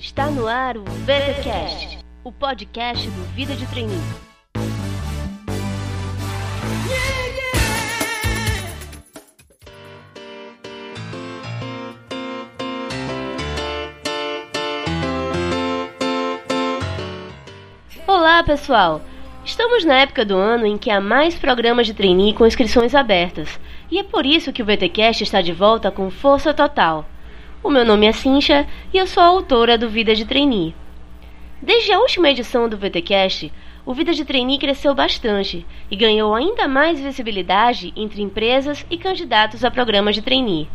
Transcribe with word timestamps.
Está 0.00 0.30
no 0.30 0.48
ar 0.48 0.78
o 0.78 0.82
VTCast, 0.82 1.98
o 2.24 2.32
podcast 2.32 3.06
do 3.06 3.22
Vida 3.34 3.54
de 3.54 3.66
Treininho. 3.66 4.00
Olá, 18.06 18.42
pessoal! 18.42 19.02
Estamos 19.44 19.84
na 19.84 19.98
época 19.98 20.24
do 20.24 20.34
ano 20.34 20.64
em 20.64 20.78
que 20.78 20.90
há 20.90 20.98
mais 20.98 21.34
programas 21.34 21.86
de 21.86 21.92
trainee 21.92 22.32
com 22.32 22.46
inscrições 22.46 22.94
abertas, 22.94 23.60
e 23.90 23.98
é 23.98 24.02
por 24.02 24.24
isso 24.24 24.50
que 24.50 24.62
o 24.62 24.64
VTcast 24.64 25.24
está 25.24 25.42
de 25.42 25.52
volta 25.52 25.90
com 25.90 26.10
força 26.10 26.54
total. 26.54 27.04
O 27.62 27.68
meu 27.68 27.84
nome 27.84 28.06
é 28.06 28.12
Cincha 28.12 28.66
e 28.90 28.96
eu 28.96 29.06
sou 29.06 29.22
a 29.22 29.26
autora 29.26 29.76
do 29.76 29.86
Vida 29.86 30.14
de 30.14 30.24
Trainee. 30.24 30.74
Desde 31.60 31.92
a 31.92 31.98
última 31.98 32.30
edição 32.30 32.66
do 32.66 32.78
VTcast, 32.78 33.52
o 33.84 33.92
Vida 33.92 34.14
de 34.14 34.24
Trainee 34.24 34.58
cresceu 34.58 34.94
bastante 34.94 35.66
e 35.90 35.94
ganhou 35.94 36.34
ainda 36.34 36.66
mais 36.66 36.98
visibilidade 36.98 37.92
entre 37.94 38.22
empresas 38.22 38.86
e 38.90 38.96
candidatos 38.96 39.62
a 39.62 39.70
programas 39.70 40.14
de 40.14 40.22
trainee. 40.22 40.70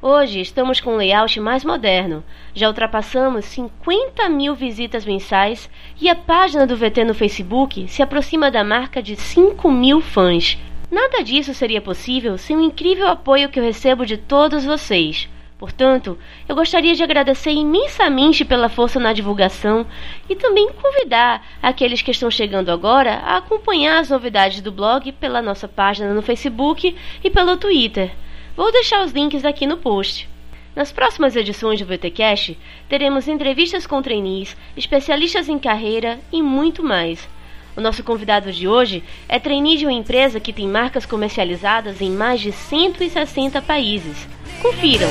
Hoje 0.00 0.40
estamos 0.40 0.80
com 0.80 0.94
um 0.94 0.96
layout 0.98 1.40
mais 1.40 1.64
moderno. 1.64 2.22
Já 2.54 2.68
ultrapassamos 2.68 3.44
50 3.46 4.28
mil 4.28 4.54
visitas 4.54 5.04
mensais 5.04 5.68
e 6.00 6.08
a 6.08 6.14
página 6.14 6.64
do 6.64 6.76
VT 6.76 7.02
no 7.02 7.12
Facebook 7.12 7.88
se 7.88 8.04
aproxima 8.04 8.52
da 8.52 8.62
marca 8.62 9.02
de 9.02 9.16
5 9.16 9.68
mil 9.72 10.00
fãs. 10.00 10.56
Nada 10.92 11.24
disso 11.24 11.52
seria 11.52 11.80
possível 11.80 12.38
sem 12.38 12.56
o 12.56 12.62
incrível 12.62 13.08
apoio 13.08 13.48
que 13.48 13.58
eu 13.58 13.64
recebo 13.64 14.06
de 14.06 14.16
todos 14.16 14.64
vocês. 14.64 15.28
Portanto, 15.60 16.18
eu 16.48 16.56
gostaria 16.56 16.94
de 16.94 17.02
agradecer 17.02 17.50
imensamente 17.50 18.46
pela 18.46 18.70
força 18.70 18.98
na 18.98 19.12
divulgação 19.12 19.86
e 20.26 20.34
também 20.34 20.72
convidar 20.72 21.46
aqueles 21.62 22.00
que 22.00 22.10
estão 22.10 22.30
chegando 22.30 22.70
agora 22.70 23.16
a 23.16 23.36
acompanhar 23.36 23.98
as 23.98 24.08
novidades 24.08 24.62
do 24.62 24.72
blog 24.72 25.12
pela 25.12 25.42
nossa 25.42 25.68
página 25.68 26.14
no 26.14 26.22
Facebook 26.22 26.96
e 27.22 27.28
pelo 27.28 27.58
Twitter. 27.58 28.10
Vou 28.56 28.72
deixar 28.72 29.04
os 29.04 29.12
links 29.12 29.44
aqui 29.44 29.66
no 29.66 29.76
post. 29.76 30.26
Nas 30.74 30.90
próximas 30.92 31.36
edições 31.36 31.78
do 31.78 31.84
VTcast, 31.84 32.56
teremos 32.88 33.28
entrevistas 33.28 33.86
com 33.86 34.00
trainees, 34.00 34.56
especialistas 34.74 35.46
em 35.46 35.58
carreira 35.58 36.18
e 36.32 36.40
muito 36.40 36.82
mais. 36.82 37.28
O 37.76 37.80
nosso 37.80 38.02
convidado 38.02 38.52
de 38.52 38.66
hoje 38.66 39.04
é 39.28 39.38
trainee 39.38 39.76
de 39.76 39.86
uma 39.86 39.92
empresa 39.92 40.40
que 40.40 40.52
tem 40.52 40.66
marcas 40.66 41.06
comercializadas 41.06 42.00
em 42.00 42.10
mais 42.10 42.40
de 42.40 42.52
160 42.52 43.62
países. 43.62 44.28
Confiram! 44.60 45.08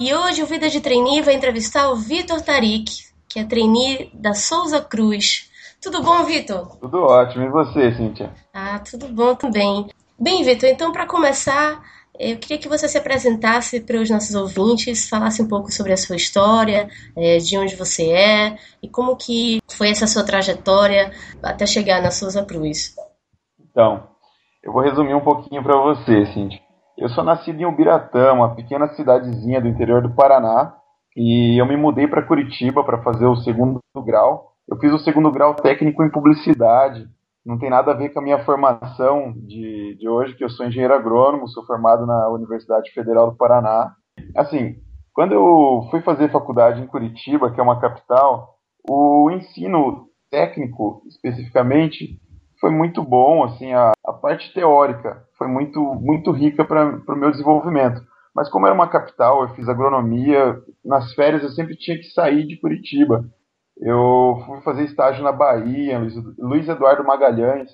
E 0.00 0.14
hoje 0.14 0.42
o 0.42 0.46
Vida 0.46 0.70
de 0.70 0.80
Trainee 0.80 1.22
vai 1.22 1.34
entrevistar 1.34 1.90
o 1.90 1.96
Vitor 1.96 2.40
Tarik, 2.40 3.08
que 3.28 3.38
é 3.38 3.44
trainee 3.44 4.10
da 4.14 4.32
Souza 4.32 4.80
Cruz. 4.80 5.50
Tudo 5.82 6.02
bom, 6.02 6.24
Vitor? 6.24 6.76
Tudo 6.78 7.02
ótimo. 7.02 7.44
E 7.44 7.48
você, 7.48 7.92
Cíntia? 7.94 8.32
Ah, 8.54 8.78
tudo 8.78 9.08
bom 9.08 9.34
também. 9.34 9.86
Bem, 10.20 10.42
Vitor, 10.42 10.68
então 10.68 10.90
para 10.90 11.06
começar, 11.06 11.80
eu 12.18 12.36
queria 12.38 12.58
que 12.58 12.68
você 12.68 12.88
se 12.88 12.98
apresentasse 12.98 13.80
para 13.80 14.00
os 14.00 14.10
nossos 14.10 14.34
ouvintes, 14.34 15.08
falasse 15.08 15.40
um 15.40 15.46
pouco 15.46 15.70
sobre 15.70 15.92
a 15.92 15.96
sua 15.96 16.16
história, 16.16 16.88
é, 17.16 17.36
de 17.36 17.56
onde 17.56 17.76
você 17.76 18.10
é 18.10 18.56
e 18.82 18.88
como 18.88 19.16
que 19.16 19.60
foi 19.70 19.90
essa 19.90 20.08
sua 20.08 20.26
trajetória 20.26 21.12
até 21.40 21.64
chegar 21.66 22.02
na 22.02 22.10
Souza 22.10 22.44
Cruz. 22.44 22.96
Então, 23.70 24.08
eu 24.60 24.72
vou 24.72 24.82
resumir 24.82 25.14
um 25.14 25.20
pouquinho 25.20 25.62
para 25.62 25.80
você, 25.80 26.26
Cíntia. 26.34 26.60
Eu 26.96 27.08
sou 27.10 27.22
nascido 27.22 27.60
em 27.60 27.64
Ubiratã, 27.64 28.32
uma 28.32 28.56
pequena 28.56 28.88
cidadezinha 28.94 29.60
do 29.60 29.68
interior 29.68 30.02
do 30.02 30.16
Paraná, 30.16 30.74
e 31.16 31.60
eu 31.60 31.64
me 31.64 31.76
mudei 31.76 32.08
para 32.08 32.26
Curitiba 32.26 32.82
para 32.82 33.02
fazer 33.04 33.26
o 33.26 33.36
segundo 33.36 33.80
grau. 34.04 34.52
Eu 34.68 34.76
fiz 34.78 34.92
o 34.92 34.98
segundo 34.98 35.30
grau 35.30 35.54
técnico 35.54 36.02
em 36.02 36.10
publicidade. 36.10 37.08
Não 37.48 37.56
tem 37.58 37.70
nada 37.70 37.92
a 37.92 37.94
ver 37.94 38.10
com 38.10 38.18
a 38.18 38.22
minha 38.22 38.44
formação 38.44 39.32
de, 39.32 39.96
de 39.98 40.06
hoje, 40.06 40.34
que 40.34 40.44
eu 40.44 40.50
sou 40.50 40.66
engenheiro 40.66 40.92
agrônomo, 40.92 41.48
sou 41.48 41.64
formado 41.64 42.04
na 42.04 42.28
Universidade 42.28 42.90
Federal 42.92 43.30
do 43.30 43.38
Paraná. 43.38 43.94
Assim, 44.36 44.76
quando 45.14 45.32
eu 45.32 45.88
fui 45.90 46.02
fazer 46.02 46.30
faculdade 46.30 46.82
em 46.82 46.86
Curitiba, 46.86 47.50
que 47.50 47.58
é 47.58 47.62
uma 47.62 47.80
capital, 47.80 48.58
o 48.86 49.30
ensino 49.30 50.08
técnico, 50.30 51.00
especificamente, 51.08 52.20
foi 52.60 52.70
muito 52.70 53.02
bom, 53.02 53.42
assim, 53.42 53.72
a, 53.72 53.92
a 54.04 54.12
parte 54.12 54.52
teórica 54.52 55.24
foi 55.38 55.48
muito, 55.48 55.80
muito 55.80 56.30
rica 56.32 56.66
para 56.66 57.00
o 57.08 57.16
meu 57.16 57.30
desenvolvimento. 57.30 58.02
Mas 58.34 58.50
como 58.50 58.66
era 58.66 58.74
uma 58.74 58.90
capital, 58.90 59.40
eu 59.40 59.48
fiz 59.54 59.66
agronomia, 59.70 60.54
nas 60.84 61.14
férias 61.14 61.42
eu 61.42 61.48
sempre 61.48 61.74
tinha 61.78 61.96
que 61.96 62.10
sair 62.10 62.46
de 62.46 62.60
Curitiba. 62.60 63.24
Eu 63.80 64.42
fui 64.46 64.60
fazer 64.62 64.84
estágio 64.84 65.22
na 65.22 65.32
Bahia, 65.32 66.00
Luiz, 66.38 66.68
Eduardo 66.68 67.04
Magalhães, 67.04 67.70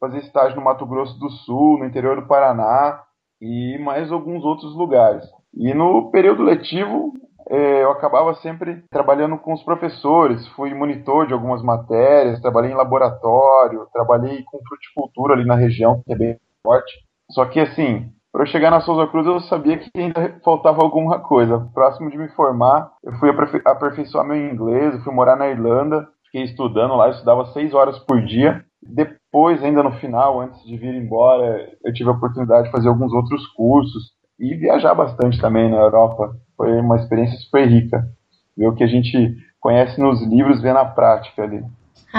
fazer 0.00 0.18
estágio 0.18 0.56
no 0.56 0.64
Mato 0.64 0.84
Grosso 0.84 1.18
do 1.18 1.30
Sul, 1.30 1.78
no 1.78 1.84
interior 1.84 2.20
do 2.20 2.26
Paraná 2.26 3.02
e 3.40 3.78
mais 3.78 4.10
alguns 4.10 4.44
outros 4.44 4.74
lugares. 4.74 5.24
E 5.54 5.72
no 5.72 6.10
período 6.10 6.42
letivo, 6.42 7.12
é, 7.48 7.84
eu 7.84 7.92
acabava 7.92 8.34
sempre 8.34 8.82
trabalhando 8.90 9.38
com 9.38 9.52
os 9.52 9.62
professores, 9.62 10.46
fui 10.48 10.74
monitor 10.74 11.26
de 11.26 11.32
algumas 11.32 11.62
matérias, 11.62 12.40
trabalhei 12.40 12.72
em 12.72 12.76
laboratório, 12.76 13.86
trabalhei 13.92 14.42
com 14.42 14.58
fruticultura 14.66 15.34
ali 15.34 15.44
na 15.44 15.54
região, 15.54 16.02
que 16.04 16.12
é 16.12 16.16
bem 16.16 16.36
forte. 16.62 16.92
Só 17.30 17.44
que 17.46 17.60
assim, 17.60 18.10
para 18.36 18.42
eu 18.42 18.48
chegar 18.48 18.70
na 18.70 18.82
Souza 18.82 19.06
Cruz, 19.06 19.26
eu 19.26 19.40
sabia 19.40 19.78
que 19.78 19.88
ainda 19.96 20.38
faltava 20.44 20.82
alguma 20.82 21.18
coisa. 21.20 21.70
Próximo 21.72 22.10
de 22.10 22.18
me 22.18 22.28
formar, 22.28 22.92
eu 23.02 23.14
fui 23.14 23.30
aperfeiçoar 23.64 24.26
meu 24.26 24.36
inglês, 24.36 24.92
eu 24.92 25.00
fui 25.00 25.14
morar 25.14 25.36
na 25.36 25.48
Irlanda, 25.48 26.06
fiquei 26.26 26.42
estudando 26.42 26.94
lá, 26.96 27.06
eu 27.06 27.12
estudava 27.12 27.46
seis 27.54 27.72
horas 27.72 27.98
por 28.00 28.22
dia. 28.22 28.62
Depois, 28.82 29.64
ainda 29.64 29.82
no 29.82 29.92
final, 29.92 30.38
antes 30.38 30.62
de 30.66 30.76
vir 30.76 30.94
embora, 30.94 31.66
eu 31.82 31.94
tive 31.94 32.10
a 32.10 32.12
oportunidade 32.12 32.66
de 32.66 32.72
fazer 32.72 32.88
alguns 32.88 33.10
outros 33.10 33.46
cursos 33.54 34.10
e 34.38 34.54
viajar 34.54 34.94
bastante 34.94 35.40
também 35.40 35.70
na 35.70 35.78
Europa. 35.78 36.36
Foi 36.58 36.78
uma 36.78 36.96
experiência 36.96 37.38
super 37.38 37.66
rica. 37.66 38.06
Ver 38.54 38.66
o 38.66 38.74
que 38.74 38.84
a 38.84 38.86
gente 38.86 39.34
conhece 39.58 39.98
nos 39.98 40.22
livros, 40.22 40.60
ver 40.60 40.74
na 40.74 40.84
prática 40.84 41.42
ali. 41.42 41.64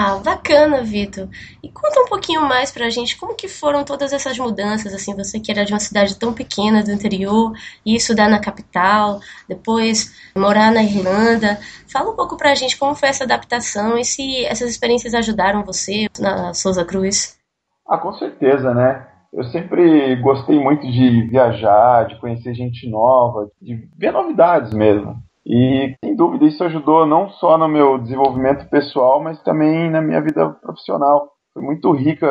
Ah, 0.00 0.16
bacana, 0.24 0.80
Vitor. 0.84 1.28
E 1.60 1.68
conta 1.68 2.00
um 2.02 2.06
pouquinho 2.06 2.42
mais 2.42 2.70
pra 2.70 2.88
gente 2.88 3.18
como 3.18 3.34
que 3.34 3.48
foram 3.48 3.84
todas 3.84 4.12
essas 4.12 4.38
mudanças, 4.38 4.94
assim, 4.94 5.12
você 5.12 5.40
que 5.40 5.50
era 5.50 5.64
de 5.64 5.72
uma 5.72 5.80
cidade 5.80 6.16
tão 6.16 6.32
pequena 6.32 6.84
do 6.84 6.92
interior, 6.92 7.50
e 7.84 7.96
estudar 7.96 8.28
na 8.28 8.38
capital, 8.38 9.18
depois 9.48 10.14
morar 10.36 10.70
na 10.70 10.84
Irlanda. 10.84 11.58
Fala 11.92 12.12
um 12.12 12.14
pouco 12.14 12.36
pra 12.36 12.54
gente 12.54 12.78
como 12.78 12.94
foi 12.94 13.08
essa 13.08 13.24
adaptação 13.24 13.98
e 13.98 14.04
se 14.04 14.44
essas 14.44 14.70
experiências 14.70 15.14
ajudaram 15.14 15.64
você 15.64 16.06
na 16.20 16.54
Souza 16.54 16.84
Cruz. 16.84 17.36
Ah, 17.84 17.98
com 17.98 18.12
certeza, 18.12 18.72
né? 18.72 19.04
Eu 19.32 19.42
sempre 19.50 20.14
gostei 20.22 20.60
muito 20.60 20.88
de 20.88 21.26
viajar, 21.26 22.06
de 22.06 22.20
conhecer 22.20 22.54
gente 22.54 22.88
nova, 22.88 23.50
de 23.60 23.88
ver 23.98 24.12
novidades 24.12 24.72
mesmo. 24.72 25.20
E, 25.48 25.96
sem 26.04 26.14
dúvida, 26.14 26.44
isso 26.44 26.62
ajudou 26.62 27.06
não 27.06 27.30
só 27.30 27.56
no 27.56 27.66
meu 27.66 27.96
desenvolvimento 27.96 28.68
pessoal, 28.68 29.22
mas 29.22 29.42
também 29.42 29.90
na 29.90 30.02
minha 30.02 30.20
vida 30.20 30.50
profissional. 30.50 31.30
Foi 31.54 31.62
muito 31.62 31.90
rica 31.92 32.28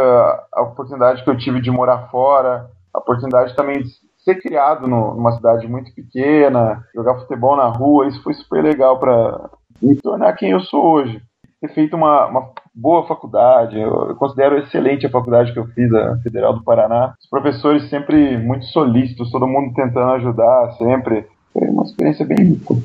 a 0.54 0.62
oportunidade 0.62 1.24
que 1.24 1.30
eu 1.30 1.38
tive 1.38 1.60
de 1.60 1.72
morar 1.72 2.10
fora, 2.12 2.70
a 2.94 3.00
oportunidade 3.00 3.56
também 3.56 3.82
de 3.82 3.90
ser 4.24 4.36
criado 4.36 4.88
no, 4.88 5.16
numa 5.16 5.32
cidade 5.32 5.68
muito 5.68 5.92
pequena, 5.96 6.84
jogar 6.94 7.16
futebol 7.16 7.56
na 7.56 7.68
rua, 7.68 8.08
isso 8.08 8.22
foi 8.22 8.36
super 8.36 8.64
legal 8.64 9.00
para 9.00 9.50
me 9.82 9.96
tornar 9.96 10.34
quem 10.34 10.52
eu 10.52 10.60
sou 10.60 10.86
hoje. 10.86 11.20
Ter 11.60 11.70
feito 11.70 11.96
uma, 11.96 12.28
uma 12.28 12.52
boa 12.76 13.08
faculdade, 13.08 13.80
eu, 13.80 14.10
eu, 14.10 14.16
considero 14.16 14.60
excelente 14.60 15.08
a 15.08 15.10
faculdade 15.10 15.54
que 15.54 15.58
eu 15.58 15.66
fiz, 15.68 15.92
a 15.92 16.18
Federal 16.18 16.54
do 16.54 16.64
Paraná. 16.64 17.16
Os 17.20 17.28
professores 17.28 17.90
sempre 17.90 18.38
muito 18.38 18.66
solícitos, 18.66 19.32
todo 19.32 19.48
mundo 19.48 19.74
tentando 19.74 20.12
ajudar 20.12 20.74
sempre. 20.74 21.26
Foi 21.52 21.68
uma 21.68 21.84
experiência 21.84 22.24
bem 22.24 22.38
rica. 22.38 22.76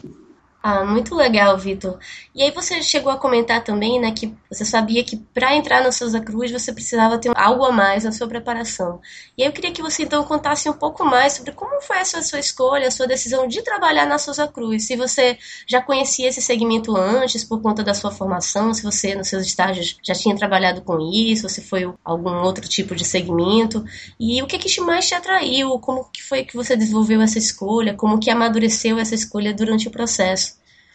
Ah, 0.65 0.85
muito 0.85 1.17
legal, 1.17 1.59
Vitor. 1.59 1.99
E 2.33 2.41
aí 2.41 2.53
você 2.53 2.81
chegou 2.85 3.11
a 3.11 3.17
comentar 3.19 3.65
também, 3.65 4.01
né, 4.01 4.13
que 4.13 4.33
você 4.49 4.65
sabia 4.65 5.03
que 5.03 5.17
para 5.17 5.57
entrar 5.57 5.83
na 5.83 5.91
Souza 5.91 6.21
Cruz 6.21 6.53
você 6.53 6.73
precisava 6.73 7.19
ter 7.19 7.33
algo 7.35 7.65
a 7.65 7.73
mais 7.73 8.05
na 8.05 8.13
sua 8.13 8.29
preparação. 8.29 9.01
E 9.37 9.43
aí 9.43 9.49
eu 9.49 9.53
queria 9.53 9.73
que 9.73 9.83
você 9.83 10.05
então 10.05 10.23
contasse 10.23 10.71
um 10.71 10.73
pouco 10.73 11.05
mais 11.05 11.33
sobre 11.33 11.51
como 11.51 11.83
foi 11.83 11.97
essa 11.99 12.23
sua 12.23 12.39
escolha, 12.39 12.87
a 12.87 12.91
sua 12.93 13.09
decisão 13.09 13.49
de 13.49 13.61
trabalhar 13.63 14.07
na 14.07 14.19
Souza 14.19 14.47
Cruz. 14.47 14.87
Se 14.87 14.95
você 14.95 15.37
já 15.67 15.83
conhecia 15.83 16.29
esse 16.29 16.41
segmento 16.41 16.97
antes 16.97 17.43
por 17.43 17.61
conta 17.61 17.83
da 17.83 17.93
sua 17.93 18.13
formação, 18.13 18.73
se 18.73 18.85
você 18.85 19.17
nos 19.17 19.27
seus 19.27 19.45
estágios 19.45 19.97
já 20.01 20.15
tinha 20.15 20.37
trabalhado 20.37 20.83
com 20.83 20.97
isso, 21.13 21.49
se 21.49 21.61
foi 21.61 21.93
algum 22.05 22.37
outro 22.41 22.69
tipo 22.69 22.95
de 22.95 23.05
segmento. 23.05 23.85
E 24.19 24.41
o 24.41 24.47
que 24.47 24.59
que 24.59 24.81
mais 24.81 25.09
te 25.09 25.15
atraiu? 25.15 25.77
Como 25.81 26.05
que 26.13 26.23
foi 26.23 26.45
que 26.45 26.55
você 26.55 26.77
desenvolveu 26.77 27.21
essa 27.21 27.39
escolha? 27.39 27.95
Como 27.95 28.21
que 28.21 28.31
amadureceu 28.31 28.97
essa 28.99 29.15
escolha 29.15 29.53
durante 29.53 29.89
o 29.89 29.91
processo? 29.91 30.52